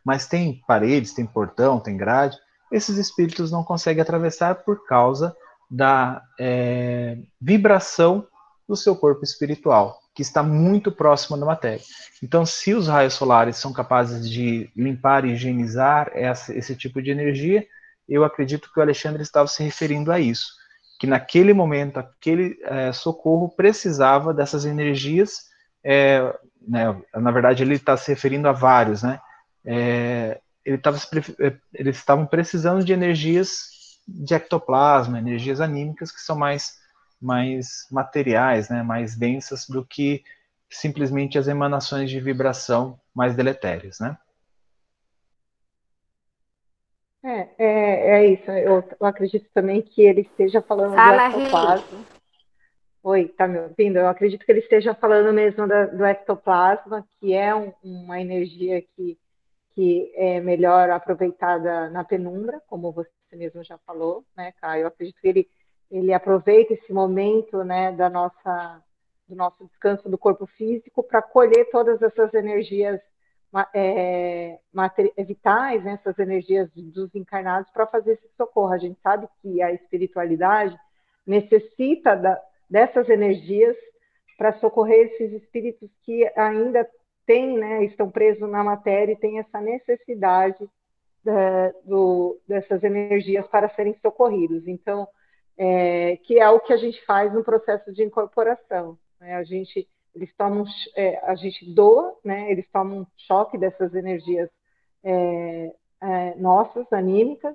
[0.05, 2.37] mas tem paredes, tem portão, tem grade,
[2.71, 5.35] esses espíritos não conseguem atravessar por causa
[5.71, 8.27] da é, vibração
[8.69, 11.83] do seu corpo espiritual, que está muito próximo da matéria.
[12.23, 17.11] Então, se os raios solares são capazes de limpar e higienizar essa, esse tipo de
[17.11, 17.67] energia,
[18.09, 20.53] eu acredito que o Alexandre estava se referindo a isso,
[20.99, 25.45] que naquele momento, aquele é, socorro precisava dessas energias,
[25.83, 29.19] é, né, na verdade ele está se referindo a vários, né,
[29.65, 30.99] é, ele tava,
[31.41, 36.79] é, eles estavam precisando de energias de ectoplasma, energias anímicas que são mais,
[37.21, 40.25] mais materiais, né, mais densas do que
[40.69, 44.17] simplesmente as emanações de vibração mais deletérias, né?
[47.23, 48.51] É, é, é isso.
[48.51, 52.05] Eu, eu, acredito também que ele esteja falando Fala, do ectoplasma.
[53.03, 53.99] Oi, tá me ouvindo?
[53.99, 58.81] Eu acredito que ele esteja falando mesmo da, do ectoplasma, que é um, uma energia
[58.81, 59.19] que
[59.81, 64.83] que é melhor aproveitada na penumbra, como você mesmo já falou, né, Caio?
[64.83, 65.49] Eu acredito que ele,
[65.91, 68.85] ele aproveita esse momento, né, da nossa,
[69.27, 73.01] do nosso descanso do corpo físico para colher todas essas energias
[73.73, 74.59] é,
[75.25, 78.75] vitais, né, essas energias dos encarnados para fazer esse socorro.
[78.75, 80.79] A gente sabe que a espiritualidade
[81.27, 82.39] necessita da,
[82.69, 83.75] dessas energias
[84.37, 86.87] para socorrer esses espíritos que ainda
[87.59, 90.69] né, estão presos na matéria e têm essa necessidade
[91.27, 94.67] é, do, dessas energias para serem socorridos.
[94.67, 95.07] Então,
[95.57, 98.99] é, que é o que a gente faz no processo de incorporação.
[99.21, 99.35] Né?
[99.35, 100.65] A gente eles tomam,
[100.97, 102.51] é, a gente doa, né?
[102.51, 104.51] Eles tomam um choque dessas energias
[105.05, 105.73] é,
[106.03, 107.55] é, nossas, anímicas,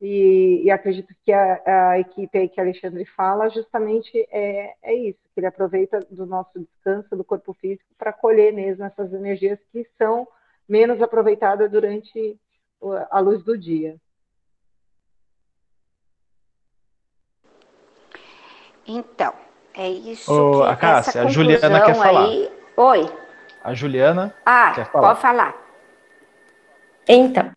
[0.00, 5.18] e, e acredito que a, a, equipe aí que Alexandre fala justamente é, é isso,
[5.34, 9.84] que ele aproveita do nosso descanso do corpo físico para colher mesmo essas energias que
[9.98, 10.26] são
[10.68, 12.38] menos aproveitadas durante
[13.10, 13.96] a luz do dia.
[18.86, 19.34] Então,
[19.74, 20.32] é isso.
[20.32, 22.24] Ô, que, a Cássia, a Juliana quer falar.
[22.24, 22.50] Aí...
[22.76, 23.12] Oi.
[23.64, 25.08] A Juliana ah, quer falar.
[25.08, 25.68] Pode falar.
[27.08, 27.50] Então,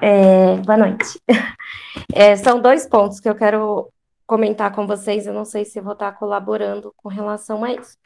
[0.00, 1.20] é, boa noite.
[2.12, 3.88] É, são dois pontos que eu quero
[4.26, 5.26] comentar com vocês.
[5.26, 7.96] Eu não sei se vou estar colaborando com relação a isso.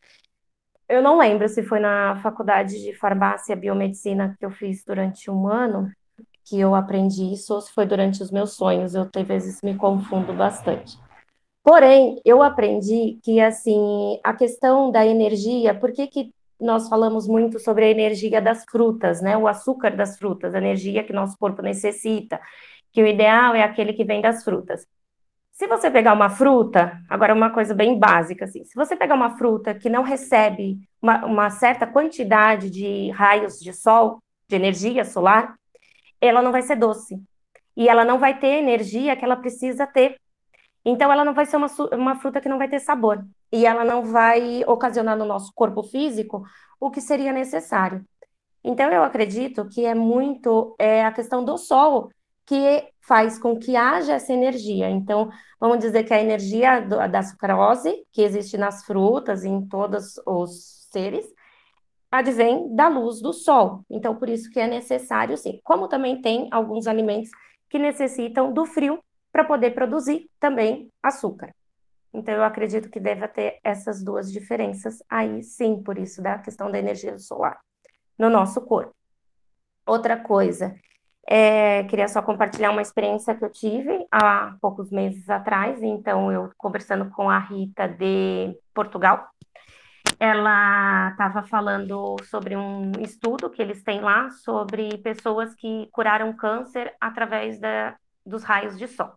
[0.88, 5.30] eu não lembro se foi na faculdade de farmácia e biomedicina que eu fiz durante
[5.30, 5.90] um ano
[6.44, 8.94] que eu aprendi isso, ou se foi durante os meus sonhos.
[8.94, 10.98] Eu, às vezes, me confundo bastante.
[11.62, 17.58] Porém, eu aprendi que, assim, a questão da energia, por que, que nós falamos muito
[17.58, 19.36] sobre a energia das frutas, né?
[19.36, 22.40] O açúcar das frutas, a energia que nosso corpo necessita,
[22.92, 24.86] que o ideal é aquele que vem das frutas.
[25.52, 29.36] Se você pegar uma fruta, agora uma coisa bem básica, assim, se você pegar uma
[29.36, 35.54] fruta que não recebe uma, uma certa quantidade de raios de sol, de energia solar,
[36.20, 37.22] ela não vai ser doce.
[37.76, 40.16] E ela não vai ter a energia que ela precisa ter.
[40.84, 43.24] Então, ela não vai ser uma, uma fruta que não vai ter sabor.
[43.50, 46.44] E ela não vai ocasionar no nosso corpo físico
[46.78, 48.04] o que seria necessário.
[48.62, 52.10] Então, eu acredito que é muito é, a questão do sol
[52.46, 54.90] que faz com que haja essa energia.
[54.90, 59.66] Então, vamos dizer que a energia do, da sucrose, que existe nas frutas e em
[59.66, 61.26] todos os seres,
[62.10, 63.82] advém da luz do sol.
[63.90, 65.60] Então, por isso que é necessário, sim.
[65.64, 67.30] Como também tem alguns alimentos
[67.68, 69.02] que necessitam do frio
[69.34, 71.52] para poder produzir também açúcar.
[72.12, 76.70] Então, eu acredito que deve ter essas duas diferenças aí, sim, por isso da questão
[76.70, 77.58] da energia solar
[78.16, 78.94] no nosso corpo.
[79.84, 80.76] Outra coisa
[81.26, 85.82] é, queria só compartilhar uma experiência que eu tive há poucos meses atrás.
[85.82, 89.28] Então, eu conversando com a Rita de Portugal,
[90.20, 96.94] ela estava falando sobre um estudo que eles têm lá sobre pessoas que curaram câncer
[97.00, 99.12] através da, dos raios de sol.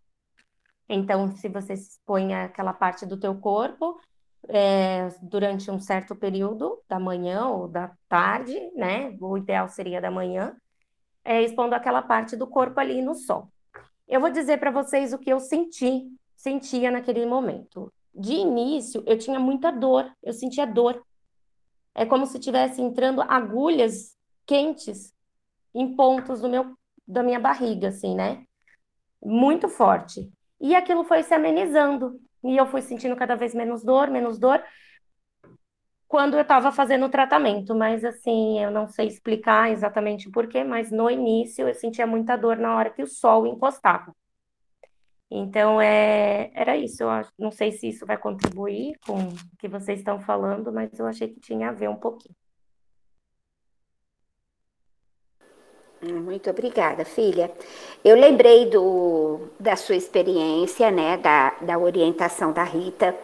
[0.90, 4.00] Então, se você expõe aquela parte do teu corpo
[4.48, 9.16] é, durante um certo período da manhã ou da tarde, né?
[9.20, 10.56] O ideal seria da manhã,
[11.24, 13.52] é, expondo aquela parte do corpo ali no sol.
[14.08, 17.92] Eu vou dizer para vocês o que eu senti, sentia naquele momento.
[18.16, 21.04] De início, eu tinha muita dor, eu sentia dor.
[21.94, 24.16] É como se tivesse entrando agulhas
[24.46, 25.14] quentes
[25.74, 26.74] em pontos do meu,
[27.06, 28.46] da minha barriga, assim, né?
[29.22, 30.32] Muito forte.
[30.60, 32.20] E aquilo foi se amenizando.
[32.44, 34.64] E eu fui sentindo cada vez menos dor, menos dor
[36.08, 40.64] quando eu estava fazendo o tratamento, mas assim, eu não sei explicar exatamente o porquê,
[40.64, 44.16] mas no início eu sentia muita dor na hora que o sol encostava.
[45.30, 47.04] Então, é, era isso.
[47.04, 50.98] Eu acho, não sei se isso vai contribuir com o que vocês estão falando, mas
[50.98, 52.36] eu achei que tinha a ver um pouquinho.
[56.14, 57.52] Muito obrigada, filha.
[58.04, 63.16] Eu lembrei do, da sua experiência, né, da, da orientação da Rita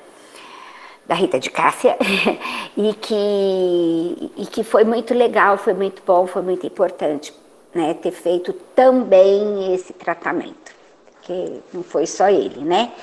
[1.05, 1.97] da Rita de Cássia,
[2.77, 7.33] e, que, e que foi muito legal, foi muito bom, foi muito importante
[7.73, 10.73] né, ter feito também esse tratamento,
[11.21, 12.93] que não foi só ele, né?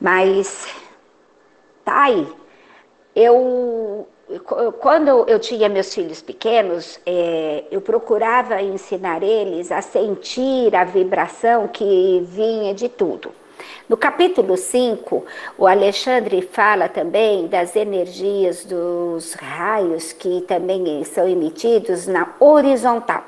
[0.00, 0.66] Mas
[1.84, 2.26] tá aí.
[3.14, 4.06] Eu,
[4.78, 11.66] quando eu tinha meus filhos pequenos, é, eu procurava ensinar eles a sentir a vibração
[11.66, 13.32] que vinha de tudo.
[13.88, 15.24] No capítulo 5,
[15.56, 23.24] o Alexandre fala também das energias dos raios que também são emitidos na horizontal,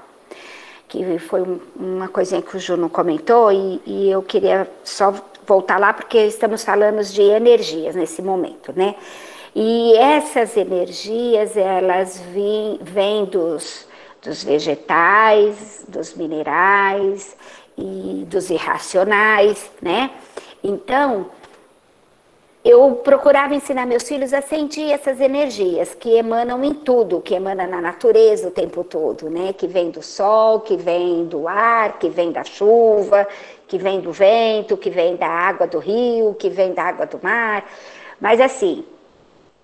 [0.87, 1.43] que foi
[1.75, 5.15] uma coisinha que o Juno comentou e, e eu queria só
[5.47, 8.95] voltar lá porque estamos falando de energias nesse momento, né?
[9.55, 12.23] E essas energias, elas
[12.83, 13.87] vêm dos,
[14.23, 17.37] dos vegetais, dos minerais
[17.77, 20.11] e dos irracionais, né?
[20.63, 21.27] Então,
[22.63, 27.67] eu procurava ensinar meus filhos a sentir essas energias que emanam em tudo, que emana
[27.67, 29.55] na natureza o tempo todo, né?
[29.55, 33.27] Que vem do sol, que vem do ar, que vem da chuva,
[33.67, 37.19] que vem do vento, que vem da água do rio, que vem da água do
[37.23, 37.65] mar.
[38.21, 38.85] Mas assim,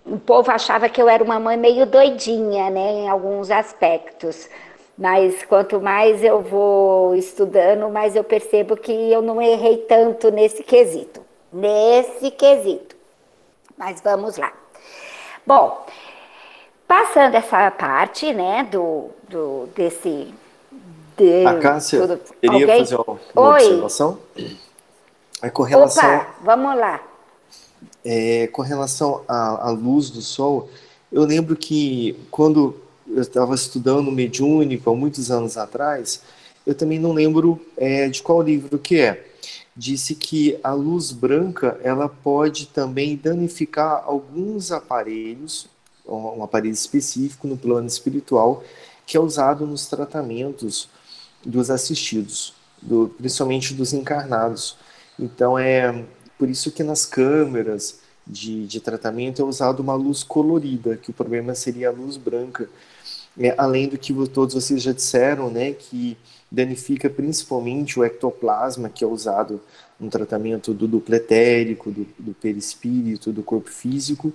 [0.07, 4.49] o povo achava que eu era uma mãe meio doidinha, né, em alguns aspectos.
[4.97, 10.63] Mas quanto mais eu vou estudando, mais eu percebo que eu não errei tanto nesse
[10.63, 11.21] quesito.
[11.53, 12.97] Nesse quesito.
[13.77, 14.53] Mas vamos lá.
[15.47, 15.85] Bom,
[16.89, 20.33] passando essa parte, né, do, do desse.
[21.17, 22.79] De, a Cássia tudo, queria alguém?
[22.79, 24.19] fazer uma, uma observação.
[25.43, 26.17] É com relação.
[26.17, 27.01] Opa, vamos lá.
[28.09, 30.71] É, com relação à, à luz do sol,
[31.11, 32.77] eu lembro que quando
[33.09, 36.23] eu estava estudando mediúnico há muitos anos atrás,
[36.65, 39.27] eu também não lembro é, de qual livro que é.
[39.77, 45.69] Disse que a luz branca ela pode também danificar alguns aparelhos,
[46.07, 48.63] um aparelho específico no plano espiritual,
[49.05, 50.89] que é usado nos tratamentos
[51.45, 54.77] dos assistidos, do, principalmente dos encarnados.
[55.19, 56.05] Então é
[56.39, 61.15] por isso que nas câmeras de, de tratamento é usado uma luz colorida, que o
[61.15, 62.69] problema seria a luz branca.
[63.39, 66.17] É, além do que todos vocês já disseram, né, que
[66.51, 69.61] danifica principalmente o ectoplasma, que é usado
[69.99, 74.33] no tratamento do duplo etérico, do, do perispírito, do corpo físico,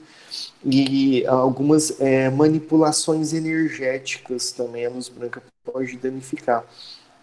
[0.63, 6.65] e algumas é, manipulações energéticas também a luz branca pode danificar,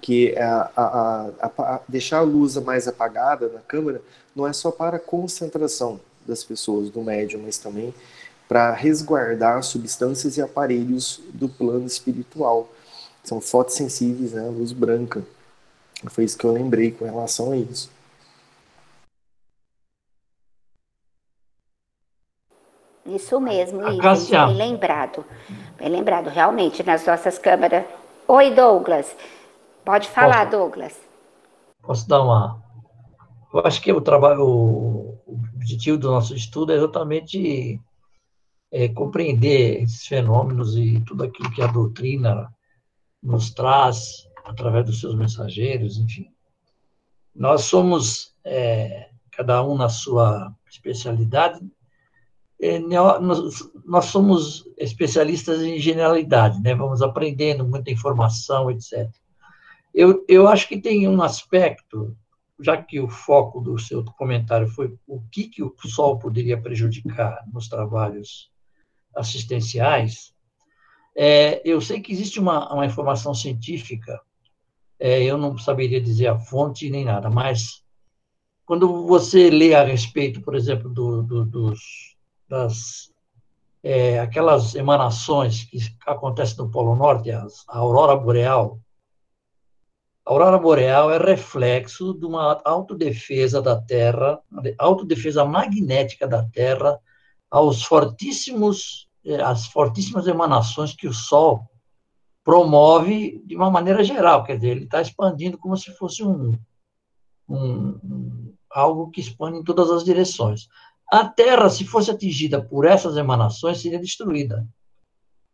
[0.00, 4.00] que a, a, a, a, deixar a luz mais apagada na câmera
[4.38, 7.92] não é só para a concentração das pessoas, do médium, mas também
[8.48, 12.68] para resguardar substâncias e aparelhos do plano espiritual.
[13.24, 15.22] São fotossensíveis, né, luz branca.
[16.08, 17.90] Foi isso que eu lembrei com relação a isso.
[23.04, 25.24] Isso mesmo, isso, bem lembrado.
[25.76, 27.84] Bem lembrado, realmente, nas nossas câmeras.
[28.28, 29.16] Oi, Douglas.
[29.84, 30.58] Pode falar, Posso?
[30.58, 30.96] Douglas.
[31.82, 32.67] Posso dar uma.
[33.52, 35.18] Eu acho que o trabalho, o
[35.54, 37.80] objetivo do nosso estudo é exatamente
[38.70, 42.52] é, compreender esses fenômenos e tudo aquilo que a doutrina
[43.22, 46.30] nos traz através dos seus mensageiros, enfim.
[47.34, 51.60] Nós somos, é, cada um na sua especialidade,
[52.60, 56.74] é, nós, nós, somos especialistas em generalidade, né?
[56.74, 59.08] Vamos aprendendo muita informação, etc.
[59.94, 62.16] Eu, eu acho que tem um aspecto,
[62.60, 67.44] já que o foco do seu comentário foi o que, que o sol poderia prejudicar
[67.52, 68.50] nos trabalhos
[69.14, 70.32] assistenciais,
[71.16, 74.20] é, eu sei que existe uma, uma informação científica,
[74.98, 77.82] é, eu não saberia dizer a fonte nem nada, mas
[78.64, 81.80] quando você lê a respeito, por exemplo, do, do, dos
[82.48, 83.12] das
[83.82, 88.80] é, aquelas emanações que acontecem no Polo Norte, a, a aurora boreal.
[90.28, 94.38] A aurora boreal é reflexo de uma autodefesa da Terra,
[94.76, 97.00] autodefesa magnética da Terra
[97.50, 99.08] aos fortíssimos,
[99.42, 101.62] as fortíssimas emanações que o Sol
[102.44, 106.52] promove de uma maneira geral, quer dizer, ele está expandindo como se fosse um,
[107.48, 110.68] um, algo que expande em todas as direções.
[111.10, 114.68] A Terra, se fosse atingida por essas emanações, seria destruída.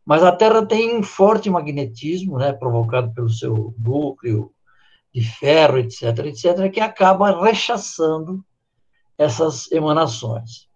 [0.05, 4.53] Mas a Terra tem um forte magnetismo, né, provocado pelo seu núcleo
[5.14, 8.44] de ferro, etc., etc., que acaba rechaçando
[9.16, 10.68] essas emanações.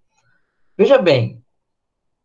[0.76, 1.42] Veja bem,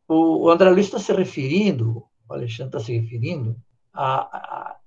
[0.07, 3.55] o André Luiz está se referindo, o Alexandre está se referindo
[3.91, 4.77] a, a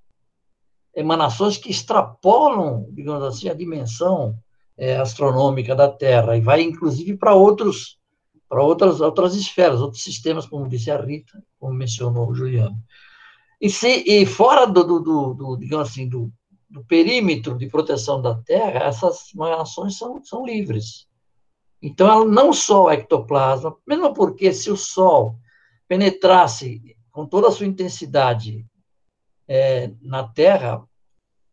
[0.95, 4.37] emanações que extrapolam, digamos assim, a dimensão
[4.77, 7.97] é, astronômica da Terra e vai inclusive para outros
[8.47, 12.77] para outras outras esferas, outros sistemas, como disse a Rita, como mencionou o Juliano.
[13.59, 16.31] E, se, e fora do, do, do, do digamos assim, do,
[16.69, 21.07] do, perímetro de proteção da Terra, essas emanações são, são livres.
[21.81, 25.35] Então, ela não só o ectoplasma, mesmo porque se o Sol
[25.87, 28.65] penetrasse com toda a sua intensidade
[29.47, 30.83] é, na Terra,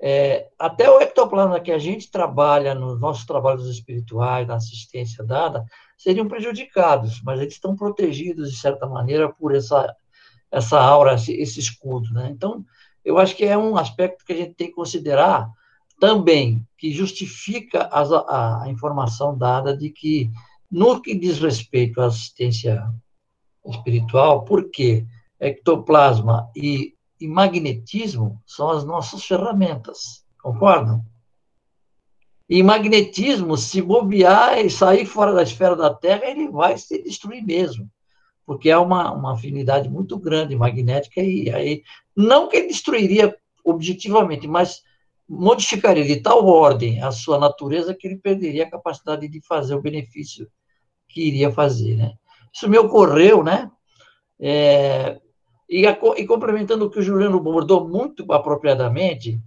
[0.00, 5.64] é, até o ectoplasma que a gente trabalha nos nossos trabalhos espirituais, na assistência dada,
[5.96, 9.94] seriam prejudicados, mas eles estão protegidos, de certa maneira, por essa,
[10.50, 12.12] essa aura, esse, escudo.
[12.12, 12.28] Né?
[12.30, 12.64] Então,
[13.04, 15.50] eu acho que é um aspecto que a gente tem que considerar
[16.00, 20.30] também, que justifica a, a informação dada de que,
[20.70, 22.82] no que diz respeito à assistência
[23.66, 25.06] espiritual, porque
[25.40, 31.04] ectoplasma e e magnetismo são as nossas ferramentas, concordam?
[32.48, 37.42] E magnetismo, se bobear e sair fora da esfera da Terra, ele vai se destruir
[37.42, 37.90] mesmo,
[38.46, 41.82] porque é uma, uma afinidade muito grande magnética, e aí,
[42.16, 44.82] não que destruiria objetivamente, mas
[45.28, 49.80] modificaria de tal ordem a sua natureza que ele perderia a capacidade de fazer o
[49.80, 50.46] benefício
[51.08, 52.14] que iria fazer, né?
[52.52, 53.70] Isso me ocorreu, né?
[54.38, 55.18] É,
[55.68, 59.40] e, a, e complementando o que o Juliano abordou muito apropriadamente,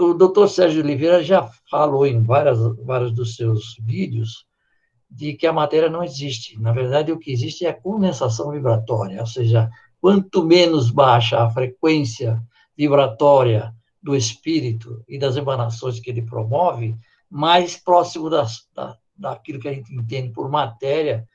[0.00, 4.47] o doutor Sérgio Oliveira já falou em várias, vários dos seus vídeos
[5.10, 6.60] de que a matéria não existe.
[6.60, 11.50] Na verdade, o que existe é a condensação vibratória, ou seja, quanto menos baixa a
[11.50, 12.42] frequência
[12.76, 16.94] vibratória do espírito e das emanações que ele promove,
[17.30, 21.26] mais próximo das, da, daquilo que a gente entende por matéria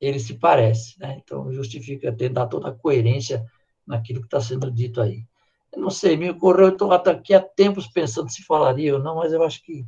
[0.00, 0.98] ele se parece.
[0.98, 1.20] Né?
[1.22, 3.44] Então, justifica ter, dar toda a coerência
[3.86, 5.24] naquilo que está sendo dito aí.
[5.72, 9.16] Eu não sei, me ocorreu, eu estou aqui há tempos pensando se falaria ou não,
[9.16, 9.84] mas eu acho que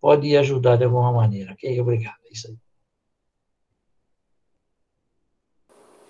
[0.00, 1.52] pode ajudar de alguma maneira.
[1.52, 1.80] Ok?
[1.80, 2.18] Obrigado.
[2.26, 2.56] É isso aí.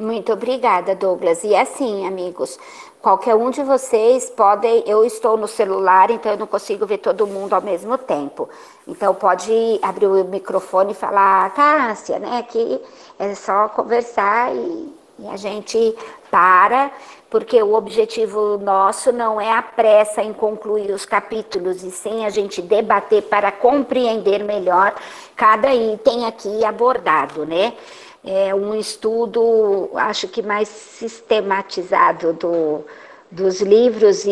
[0.02, 1.44] Muito obrigada, Douglas.
[1.44, 2.58] E assim, amigos,
[3.00, 4.82] qualquer um de vocês podem.
[4.84, 8.48] Eu estou no celular, então eu não consigo ver todo mundo ao mesmo tempo.
[8.88, 12.42] Então pode abrir o microfone e falar, Cássia, né?
[12.42, 12.80] Que
[13.16, 15.94] é só conversar e, e a gente
[16.32, 16.90] para,
[17.30, 22.30] porque o objetivo nosso não é a pressa em concluir os capítulos, e sim a
[22.30, 24.94] gente debater para compreender melhor
[25.36, 27.74] cada item aqui abordado, né?
[28.24, 32.84] É, um estudo, acho que mais sistematizado do,
[33.30, 34.30] dos livros, e,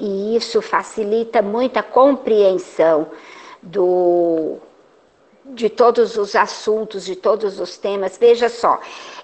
[0.00, 3.08] e isso facilita muito a compreensão
[3.62, 4.58] do,
[5.46, 8.16] de todos os assuntos, de todos os temas.
[8.18, 8.80] Veja só,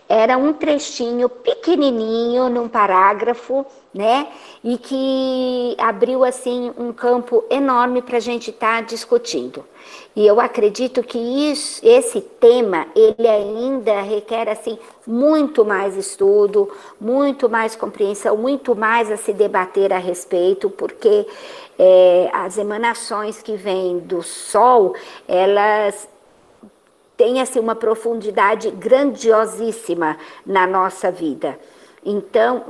[0.08, 4.28] era um trechinho pequenininho num parágrafo, né?
[4.62, 9.64] E que abriu assim um campo enorme para a gente estar tá discutindo.
[10.14, 16.70] E eu acredito que isso, esse tema ele ainda requer assim muito mais estudo,
[17.00, 21.26] muito mais compreensão, muito mais a se debater a respeito, porque
[21.78, 24.94] é, as emanações que vêm do Sol,
[25.26, 26.08] elas
[27.16, 31.58] têm assim, uma profundidade grandiosíssima na nossa vida.
[32.04, 32.64] Então,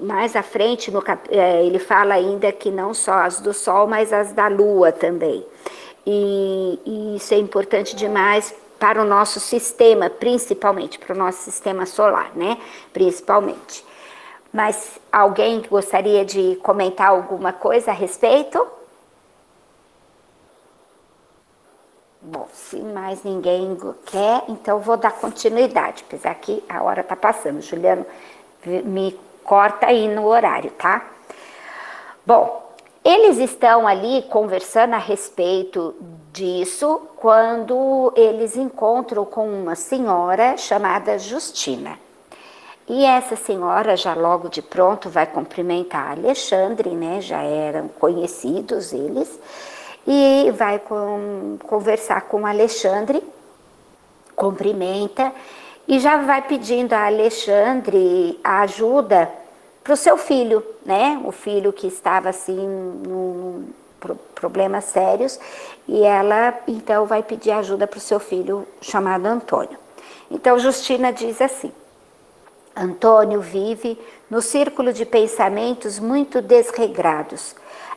[0.00, 4.12] mais à frente, no, é, ele fala ainda que não só as do Sol, mas
[4.12, 5.46] as da Lua também.
[6.06, 11.86] E, e isso é importante demais para o nosso sistema, principalmente para o nosso sistema
[11.86, 12.58] solar, né?
[12.92, 13.84] Principalmente.
[14.52, 18.64] Mas alguém gostaria de comentar alguma coisa a respeito?
[22.20, 27.60] Bom, se mais ninguém quer, então vou dar continuidade, apesar que a hora está passando.
[27.60, 28.06] Juliano,
[28.66, 31.04] me corta aí no horário, tá?
[32.26, 32.64] Bom,
[33.04, 35.94] eles estão ali conversando a respeito
[36.32, 41.98] disso quando eles encontram com uma senhora chamada Justina.
[42.88, 47.20] E essa senhora já logo de pronto vai cumprimentar Alexandre, né?
[47.20, 49.38] Já eram conhecidos eles,
[50.06, 53.22] e vai com, conversar com Alexandre,
[54.36, 55.32] cumprimenta
[55.86, 59.30] e já vai pedindo a Alexandre a ajuda
[59.82, 61.20] para o seu filho, né?
[61.24, 63.68] O filho que estava assim num
[64.34, 65.40] problemas sérios
[65.88, 69.78] e ela então vai pedir ajuda para o seu filho chamado Antônio.
[70.30, 71.72] Então Justina diz assim:
[72.76, 73.98] Antônio vive
[74.30, 77.54] no círculo de pensamentos muito desregrados,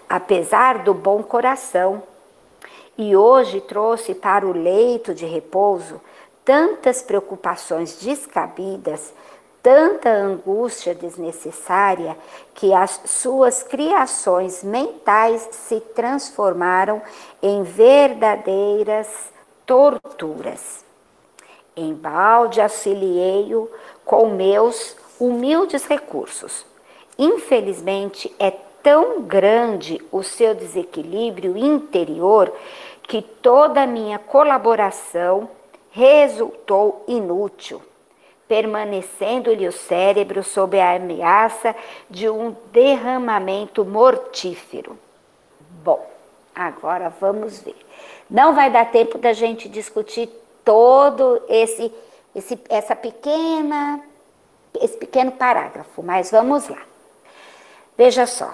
[0.08, 2.04] apesar do bom coração.
[2.98, 6.02] E hoje trouxe para o leito de repouso
[6.48, 9.14] tantas preocupações descabidas
[9.62, 12.18] tanta angústia desnecessária
[12.54, 17.02] que as suas criações mentais se transformaram
[17.44, 19.10] em verdadeiras
[19.66, 20.86] torturas.
[21.76, 23.70] Em balde auxiliei-o
[24.06, 26.66] com meus humildes recursos.
[27.20, 32.54] Infelizmente, é tão grande o seu desequilíbrio interior
[33.04, 35.50] que toda a minha colaboração
[35.98, 37.82] resultou inútil
[38.48, 41.76] permanecendo-lhe o cérebro sob a ameaça
[42.10, 44.98] de um derramamento mortífero.
[45.84, 46.08] Bom,
[46.56, 47.76] agora vamos ver.
[48.30, 50.30] Não vai dar tempo da gente discutir
[50.64, 51.92] todo esse,
[52.34, 54.02] esse essa pequena
[54.80, 56.82] esse pequeno parágrafo, mas vamos lá.
[57.98, 58.54] Veja só.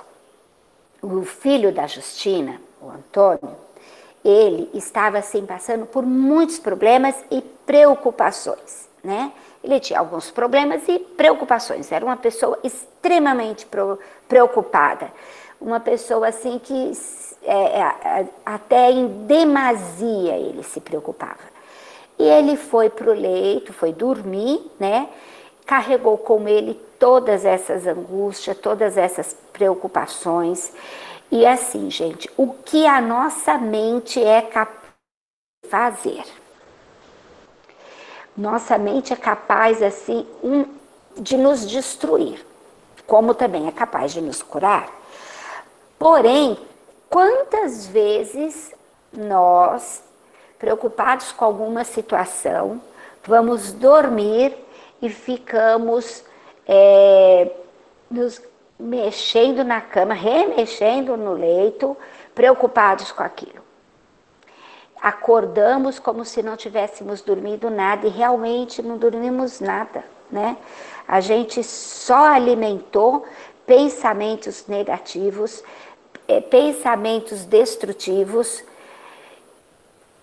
[1.01, 3.57] O filho da Justina, o Antônio,
[4.23, 9.31] ele estava assim passando por muitos problemas e preocupações, né?
[9.63, 11.91] Ele tinha alguns problemas e preocupações.
[11.91, 13.65] Era uma pessoa extremamente
[14.27, 15.11] preocupada.
[15.59, 16.91] Uma pessoa assim que
[17.43, 21.53] é, é, até em demasia ele se preocupava.
[22.19, 25.07] E ele foi para o leito, foi dormir, né?
[25.65, 30.73] Carregou com ele todas essas angústias, todas essas preocupações.
[31.33, 34.93] E assim, gente, o que a nossa mente é capaz
[35.63, 36.23] de fazer?
[38.37, 40.27] Nossa mente é capaz assim
[41.17, 42.45] de nos destruir,
[43.07, 44.87] como também é capaz de nos curar.
[45.97, 46.55] Porém,
[47.09, 48.71] quantas vezes
[49.11, 50.03] nós,
[50.59, 52.79] preocupados com alguma situação,
[53.25, 54.55] vamos dormir
[55.01, 56.23] e ficamos
[56.67, 57.51] é,
[58.11, 58.39] nos
[58.79, 61.95] mexendo na cama, remexendo no leito,
[62.33, 63.63] preocupados com aquilo
[65.03, 70.01] acordamos como se não tivéssemos dormido nada e realmente não dormimos nada,
[70.31, 70.55] né?
[71.05, 73.25] A gente só alimentou
[73.65, 75.61] pensamentos negativos,
[76.25, 78.63] eh, pensamentos destrutivos.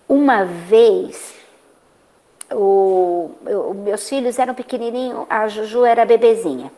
[0.09, 1.35] Uma vez
[2.51, 6.71] o, o, meus filhos eram pequenininhos, a Juju era bebezinha.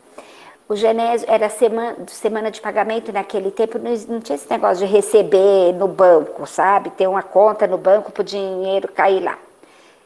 [0.68, 4.92] O Genésio era semana, semana de pagamento naquele tempo, não, não tinha esse negócio de
[4.92, 6.90] receber no banco, sabe?
[6.92, 9.38] Ter uma conta no banco para o dinheiro cair lá.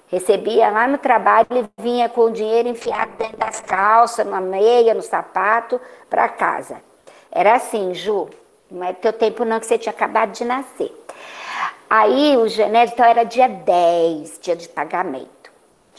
[0.10, 4.94] Recebia lá no trabalho e vinha com o dinheiro enfiado dentro das calças, na meia,
[4.94, 5.80] no sapato,
[6.10, 6.82] para casa.
[7.32, 8.30] Era assim, Ju,
[8.72, 10.92] não é teu tempo não, que você tinha acabado de nascer.
[11.90, 15.37] Aí o Genésio, então era dia 10, dia de pagamento.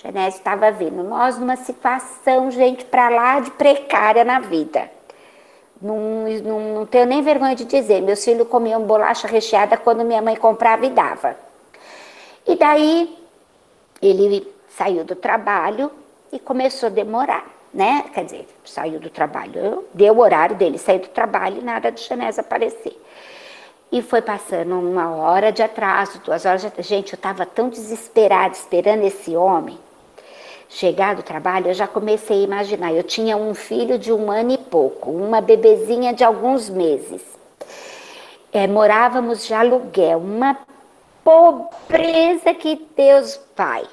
[0.00, 4.88] Genésio estava vendo nós numa situação, gente, para lá de precária na vida.
[5.82, 8.00] Não, não, não, tenho nem vergonha de dizer.
[8.00, 11.36] Meus filhos comiam bolacha recheada quando minha mãe comprava e dava.
[12.46, 13.18] E daí
[14.00, 15.90] ele saiu do trabalho
[16.32, 17.44] e começou a demorar,
[17.74, 18.04] né?
[18.14, 22.02] Quer dizer, saiu do trabalho, deu o horário dele, saiu do trabalho e nada de
[22.02, 22.96] Genésio aparecer.
[23.90, 26.88] E foi passando uma hora de atraso, duas horas de atraso.
[26.88, 29.87] Gente, eu estava tão desesperada esperando esse homem
[30.68, 31.68] chegar do trabalho.
[31.68, 32.92] Eu já comecei a imaginar.
[32.92, 37.22] Eu tinha um filho de um ano e pouco, uma bebezinha de alguns meses.
[38.52, 40.58] É, morávamos de aluguel, uma
[41.22, 43.84] pobreza que Deus Pai.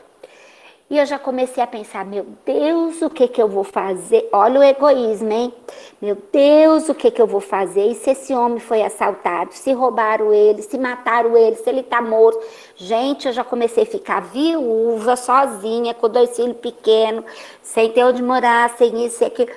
[0.87, 4.29] E eu já comecei a pensar, meu Deus, o que que eu vou fazer?
[4.31, 5.51] Olha o egoísmo, hein?
[5.99, 7.87] Meu Deus, o que que eu vou fazer?
[7.87, 9.51] E se esse homem foi assaltado?
[9.51, 10.61] Se roubaram ele?
[10.61, 11.55] Se mataram ele?
[11.55, 12.39] Se ele tá morto?
[12.75, 17.25] Gente, eu já comecei a ficar viúva, sozinha, com dois filhos pequenos,
[17.63, 19.51] sem ter onde morar, sem isso e aquilo.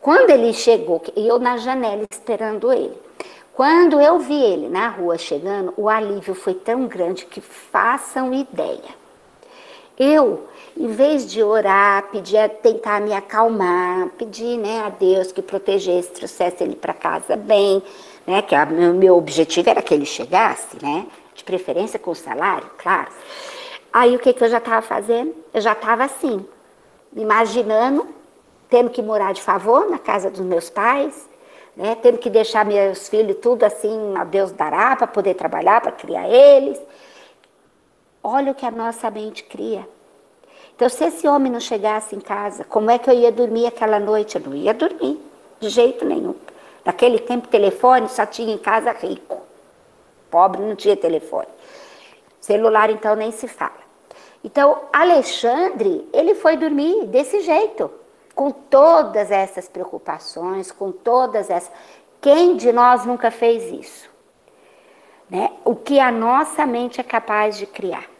[0.00, 2.96] Quando ele chegou, eu na janela esperando ele.
[3.52, 9.05] Quando eu vi ele na rua chegando, o alívio foi tão grande que façam ideia.
[9.98, 16.10] Eu, em vez de orar, pedir, tentar me acalmar, pedir né, a Deus que protegesse,
[16.10, 17.82] trouxesse ele para casa bem,
[18.26, 22.68] né, que o meu, meu objetivo era que ele chegasse, né, de preferência com salário,
[22.76, 23.08] claro.
[23.90, 25.34] Aí o que, que eu já estava fazendo?
[25.54, 26.44] Eu já estava assim,
[27.14, 28.06] imaginando,
[28.68, 31.26] tendo que morar de favor na casa dos meus pais,
[31.74, 35.92] né, tendo que deixar meus filhos tudo assim, a Deus dará, para poder trabalhar, para
[35.92, 36.78] criar eles.
[38.28, 39.88] Olha o que a nossa mente cria.
[40.74, 44.00] Então, se esse homem não chegasse em casa, como é que eu ia dormir aquela
[44.00, 44.34] noite?
[44.34, 45.20] Eu não ia dormir,
[45.60, 46.34] de jeito nenhum.
[46.84, 49.42] Naquele tempo, telefone só tinha em casa rico.
[50.28, 51.46] Pobre não tinha telefone.
[52.40, 53.78] Celular, então, nem se fala.
[54.42, 57.88] Então, Alexandre, ele foi dormir desse jeito,
[58.34, 61.70] com todas essas preocupações, com todas essas.
[62.20, 64.10] Quem de nós nunca fez isso?
[65.30, 65.52] Né?
[65.64, 68.15] O que a nossa mente é capaz de criar.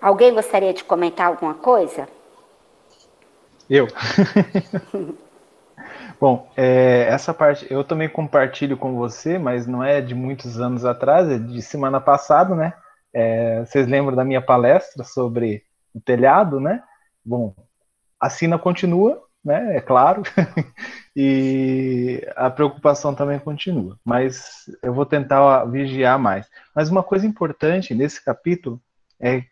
[0.00, 2.08] Alguém gostaria de comentar alguma coisa?
[3.68, 3.86] Eu.
[6.18, 10.84] Bom, é, essa parte eu também compartilho com você, mas não é de muitos anos
[10.84, 12.74] atrás, é de semana passada, né?
[13.12, 15.62] É, vocês lembram da minha palestra sobre
[15.94, 16.82] o telhado, né?
[17.24, 17.54] Bom,
[18.18, 19.76] a sina continua, né?
[19.76, 20.22] É claro,
[21.16, 26.46] e a preocupação também continua, mas eu vou tentar vigiar mais.
[26.74, 28.80] Mas uma coisa importante nesse capítulo
[29.18, 29.42] é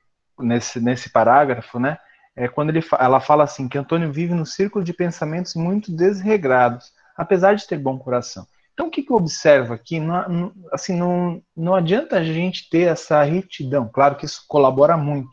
[0.41, 1.99] nesse, nesse parágrafo, né?
[2.37, 6.93] É quando ele, ela fala assim que Antônio vive no círculo de pensamentos muito desregrados,
[7.17, 8.47] apesar de ter bom coração.
[8.73, 9.99] Então, o que, que eu observo aqui?
[9.99, 13.91] Não, assim, não, não adianta a gente ter essa retidão.
[13.93, 15.29] Claro que isso colabora muito.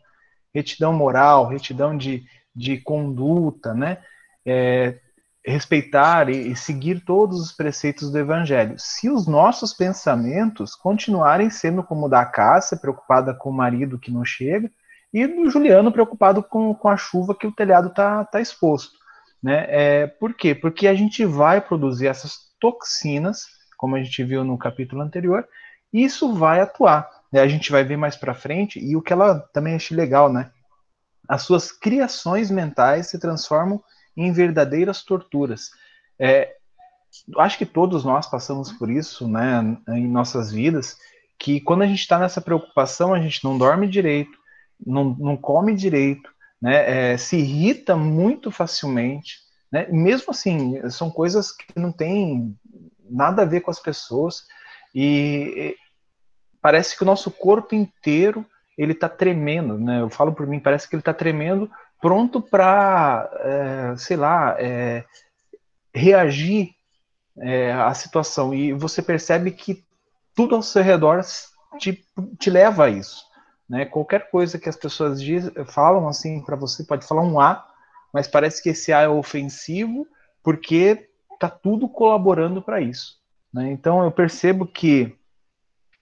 [0.51, 2.24] Retidão moral, retidão de,
[2.56, 3.99] de conduta, né?
[4.43, 4.97] É,
[5.45, 8.76] respeitar e, e, seguir todos os preceitos do Evangelho.
[8.80, 14.26] Se os nossos pensamentos continuarem sendo como da Cássia, preocupada com o marido que não
[14.26, 14.72] chega,
[15.16, 18.97] e do Juliano preocupado com, com a chuva que o telhado está tá exposto.
[19.41, 19.66] Né?
[19.70, 20.53] É, por quê?
[20.53, 23.45] Porque a gente vai produzir essas toxinas,
[23.78, 25.47] como a gente viu no capítulo anterior,
[25.93, 27.09] e isso vai atuar.
[27.32, 27.39] Né?
[27.39, 30.51] A gente vai ver mais para frente, e o que ela também achei legal, né?
[31.30, 33.82] As suas criações mentais se transformam
[34.18, 35.70] em verdadeiras torturas.
[36.20, 36.57] É,
[37.38, 40.97] acho que todos nós passamos por isso, né, em nossas vidas,
[41.39, 44.38] que quando a gente está nessa preocupação, a gente não dorme direito,
[44.86, 46.30] não, não come direito,
[46.62, 49.40] né, é, se irrita muito facilmente,
[49.72, 52.58] né, mesmo assim, são coisas que não têm
[53.10, 54.46] nada a ver com as pessoas,
[54.94, 55.76] e,
[56.62, 58.46] parece que o nosso corpo inteiro
[58.78, 61.70] ele está tremendo, né, eu falo por mim, parece que ele está tremendo,
[62.02, 65.06] pronto para, é, sei lá, é,
[65.94, 66.72] reagir
[67.40, 69.84] é, à situação, e você percebe que
[70.36, 71.22] tudo ao seu redor
[71.80, 72.06] te,
[72.38, 73.24] te leva a isso.
[73.70, 73.86] Né?
[73.86, 77.66] Qualquer coisa que as pessoas diz, falam assim para você, pode falar um A,
[78.13, 80.07] mas parece que esse A é ofensivo
[80.43, 83.18] porque está tudo colaborando para isso.
[83.53, 83.72] Né?
[83.72, 85.18] Então eu percebo que,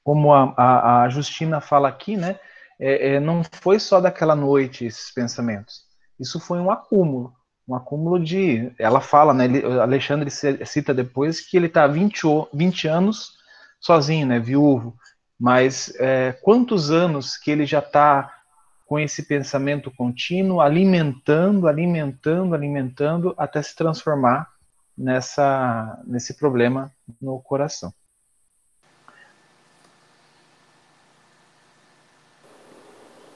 [0.03, 2.39] como a, a, a, Justina fala aqui, né,
[2.79, 5.83] é, é, não foi só daquela noite esses pensamentos.
[6.19, 7.33] Isso foi um acúmulo,
[7.67, 8.71] um acúmulo de.
[8.77, 9.45] Ela fala, né?
[9.81, 13.37] Alexandre cita depois que ele está 20, 20 anos
[13.79, 14.39] sozinho, né?
[14.39, 14.95] Viúvo.
[15.43, 18.33] Mas é, quantos anos que ele já está
[18.85, 24.47] com esse pensamento contínuo, alimentando, alimentando, alimentando, até se transformar
[24.97, 26.89] nessa, nesse problema
[27.21, 27.93] no coração.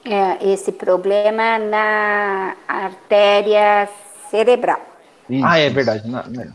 [0.02, 3.86] É, esse problema na artéria
[4.30, 4.80] cerebral.
[5.28, 5.44] Isso.
[5.44, 6.08] Ah, é verdade.
[6.08, 6.54] Não, não.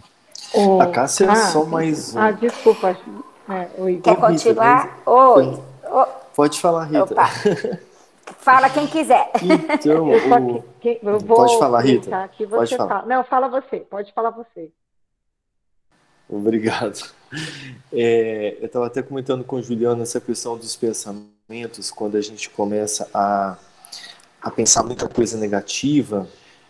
[0.51, 2.20] Oh, a Cássia é ah, só mais um.
[2.20, 2.97] Ah, desculpa.
[3.50, 4.00] É, oi.
[4.02, 5.02] Quer continuar?
[5.06, 5.60] Oi.
[6.36, 7.14] Pode falar, Rita.
[7.14, 7.30] Opa.
[8.39, 9.32] Fala quem quiser.
[9.41, 10.10] Então,
[10.58, 10.64] o...
[10.80, 12.30] que, que, pode falar, Rita.
[12.50, 12.89] pode falar.
[12.89, 13.06] Fala.
[13.06, 13.80] Não, fala você.
[13.80, 14.72] Pode falar você.
[16.30, 17.04] Obrigado.
[17.91, 22.50] É, eu estava até comentando com o Juliano essa questão dos pensamentos, quando a gente
[22.50, 23.58] começa a,
[24.41, 26.28] a pensar muita coisa negativa,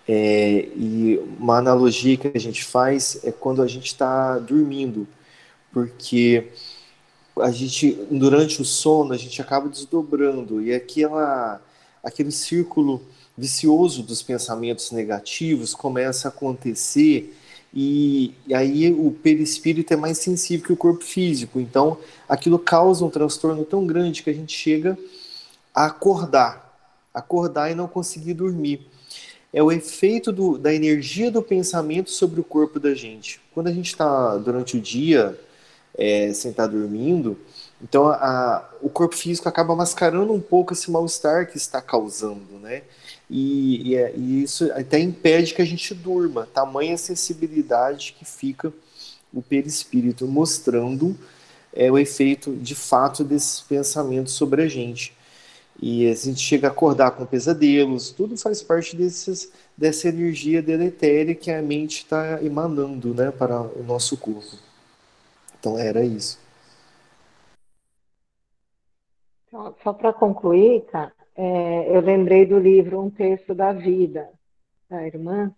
[0.07, 5.07] é, e uma analogia que a gente faz é quando a gente está dormindo,
[5.73, 6.51] porque
[7.41, 11.59] a gente, durante o sono, a gente acaba desdobrando, e aquela,
[12.03, 13.01] aquele círculo
[13.35, 17.35] vicioso dos pensamentos negativos começa a acontecer
[17.73, 21.59] e, e, aí o perispírito é mais sensível que o corpo físico.
[21.59, 21.97] Então,
[22.29, 24.95] aquilo causa um transtorno tão grande que a gente chega
[25.73, 26.77] a acordar,
[27.11, 28.87] acordar e não conseguir dormir.
[29.51, 33.41] É o efeito do, da energia do pensamento sobre o corpo da gente.
[33.53, 35.39] Quando a gente está durante o dia
[35.97, 37.37] é, sem estar tá dormindo,
[37.83, 42.83] então a, o corpo físico acaba mascarando um pouco esse mal-estar que está causando, né?
[43.29, 48.71] E, e, é, e, isso até impede que a gente durma, tamanha sensibilidade que fica
[49.33, 51.17] o perispírito, mostrando
[51.73, 55.13] é, o efeito de fato desses pensamentos sobre a gente.
[55.81, 61.35] E a gente chega a acordar com pesadelos, tudo faz parte desses, dessa energia deletéria
[61.35, 64.55] que a mente está emanando né, para o nosso corpo.
[65.63, 66.37] Então era isso.
[69.81, 74.29] Só para concluir, cara, é, eu lembrei do livro Um Terço da Vida,
[74.89, 75.55] da irmã,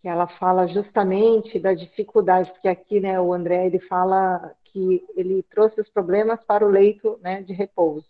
[0.00, 5.42] que ela fala justamente da dificuldade, porque aqui né, o André ele fala que ele
[5.50, 8.06] trouxe os problemas para o leito né, de repouso.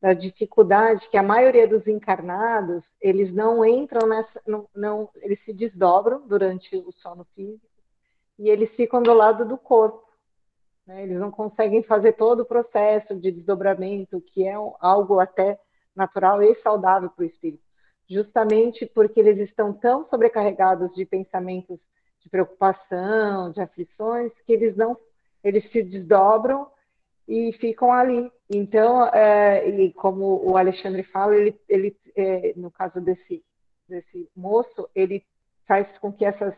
[0.00, 5.52] Da dificuldade que a maioria dos encarnados, eles não entram nessa, não, não, eles se
[5.52, 7.75] desdobram durante o sono físico
[8.38, 10.04] e eles ficam do lado do corpo.
[10.86, 11.02] Né?
[11.04, 15.58] Eles não conseguem fazer todo o processo de desdobramento, que é algo até
[15.94, 17.62] natural e saudável para o espírito,
[18.08, 21.78] justamente porque eles estão tão sobrecarregados de pensamentos
[22.20, 24.96] de preocupação, de aflições, que eles não,
[25.42, 26.68] eles se desdobram
[27.26, 28.30] e ficam ali.
[28.50, 33.42] Então, é, e como o Alexandre fala, ele, ele é, no caso desse
[33.88, 35.24] desse moço, ele
[35.66, 36.54] faz com que essas,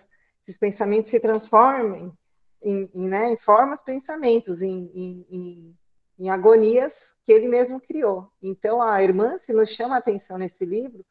[0.48, 2.10] esses pensamentos se transformem
[2.62, 4.90] em, em, né, em formas pensamentos, em,
[5.30, 5.76] em,
[6.18, 6.90] em agonias
[7.26, 8.30] que ele mesmo criou.
[8.42, 11.04] Então, a irmã se nos chama a atenção nesse livro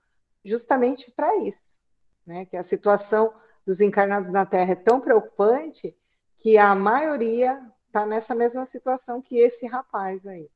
[0.44, 1.60] justamente para isso,
[2.26, 2.46] né?
[2.46, 3.32] que a situação
[3.66, 5.96] dos encarnados na Terra é tão preocupante
[6.40, 10.50] que a maioria está nessa mesma situação que esse rapaz aí.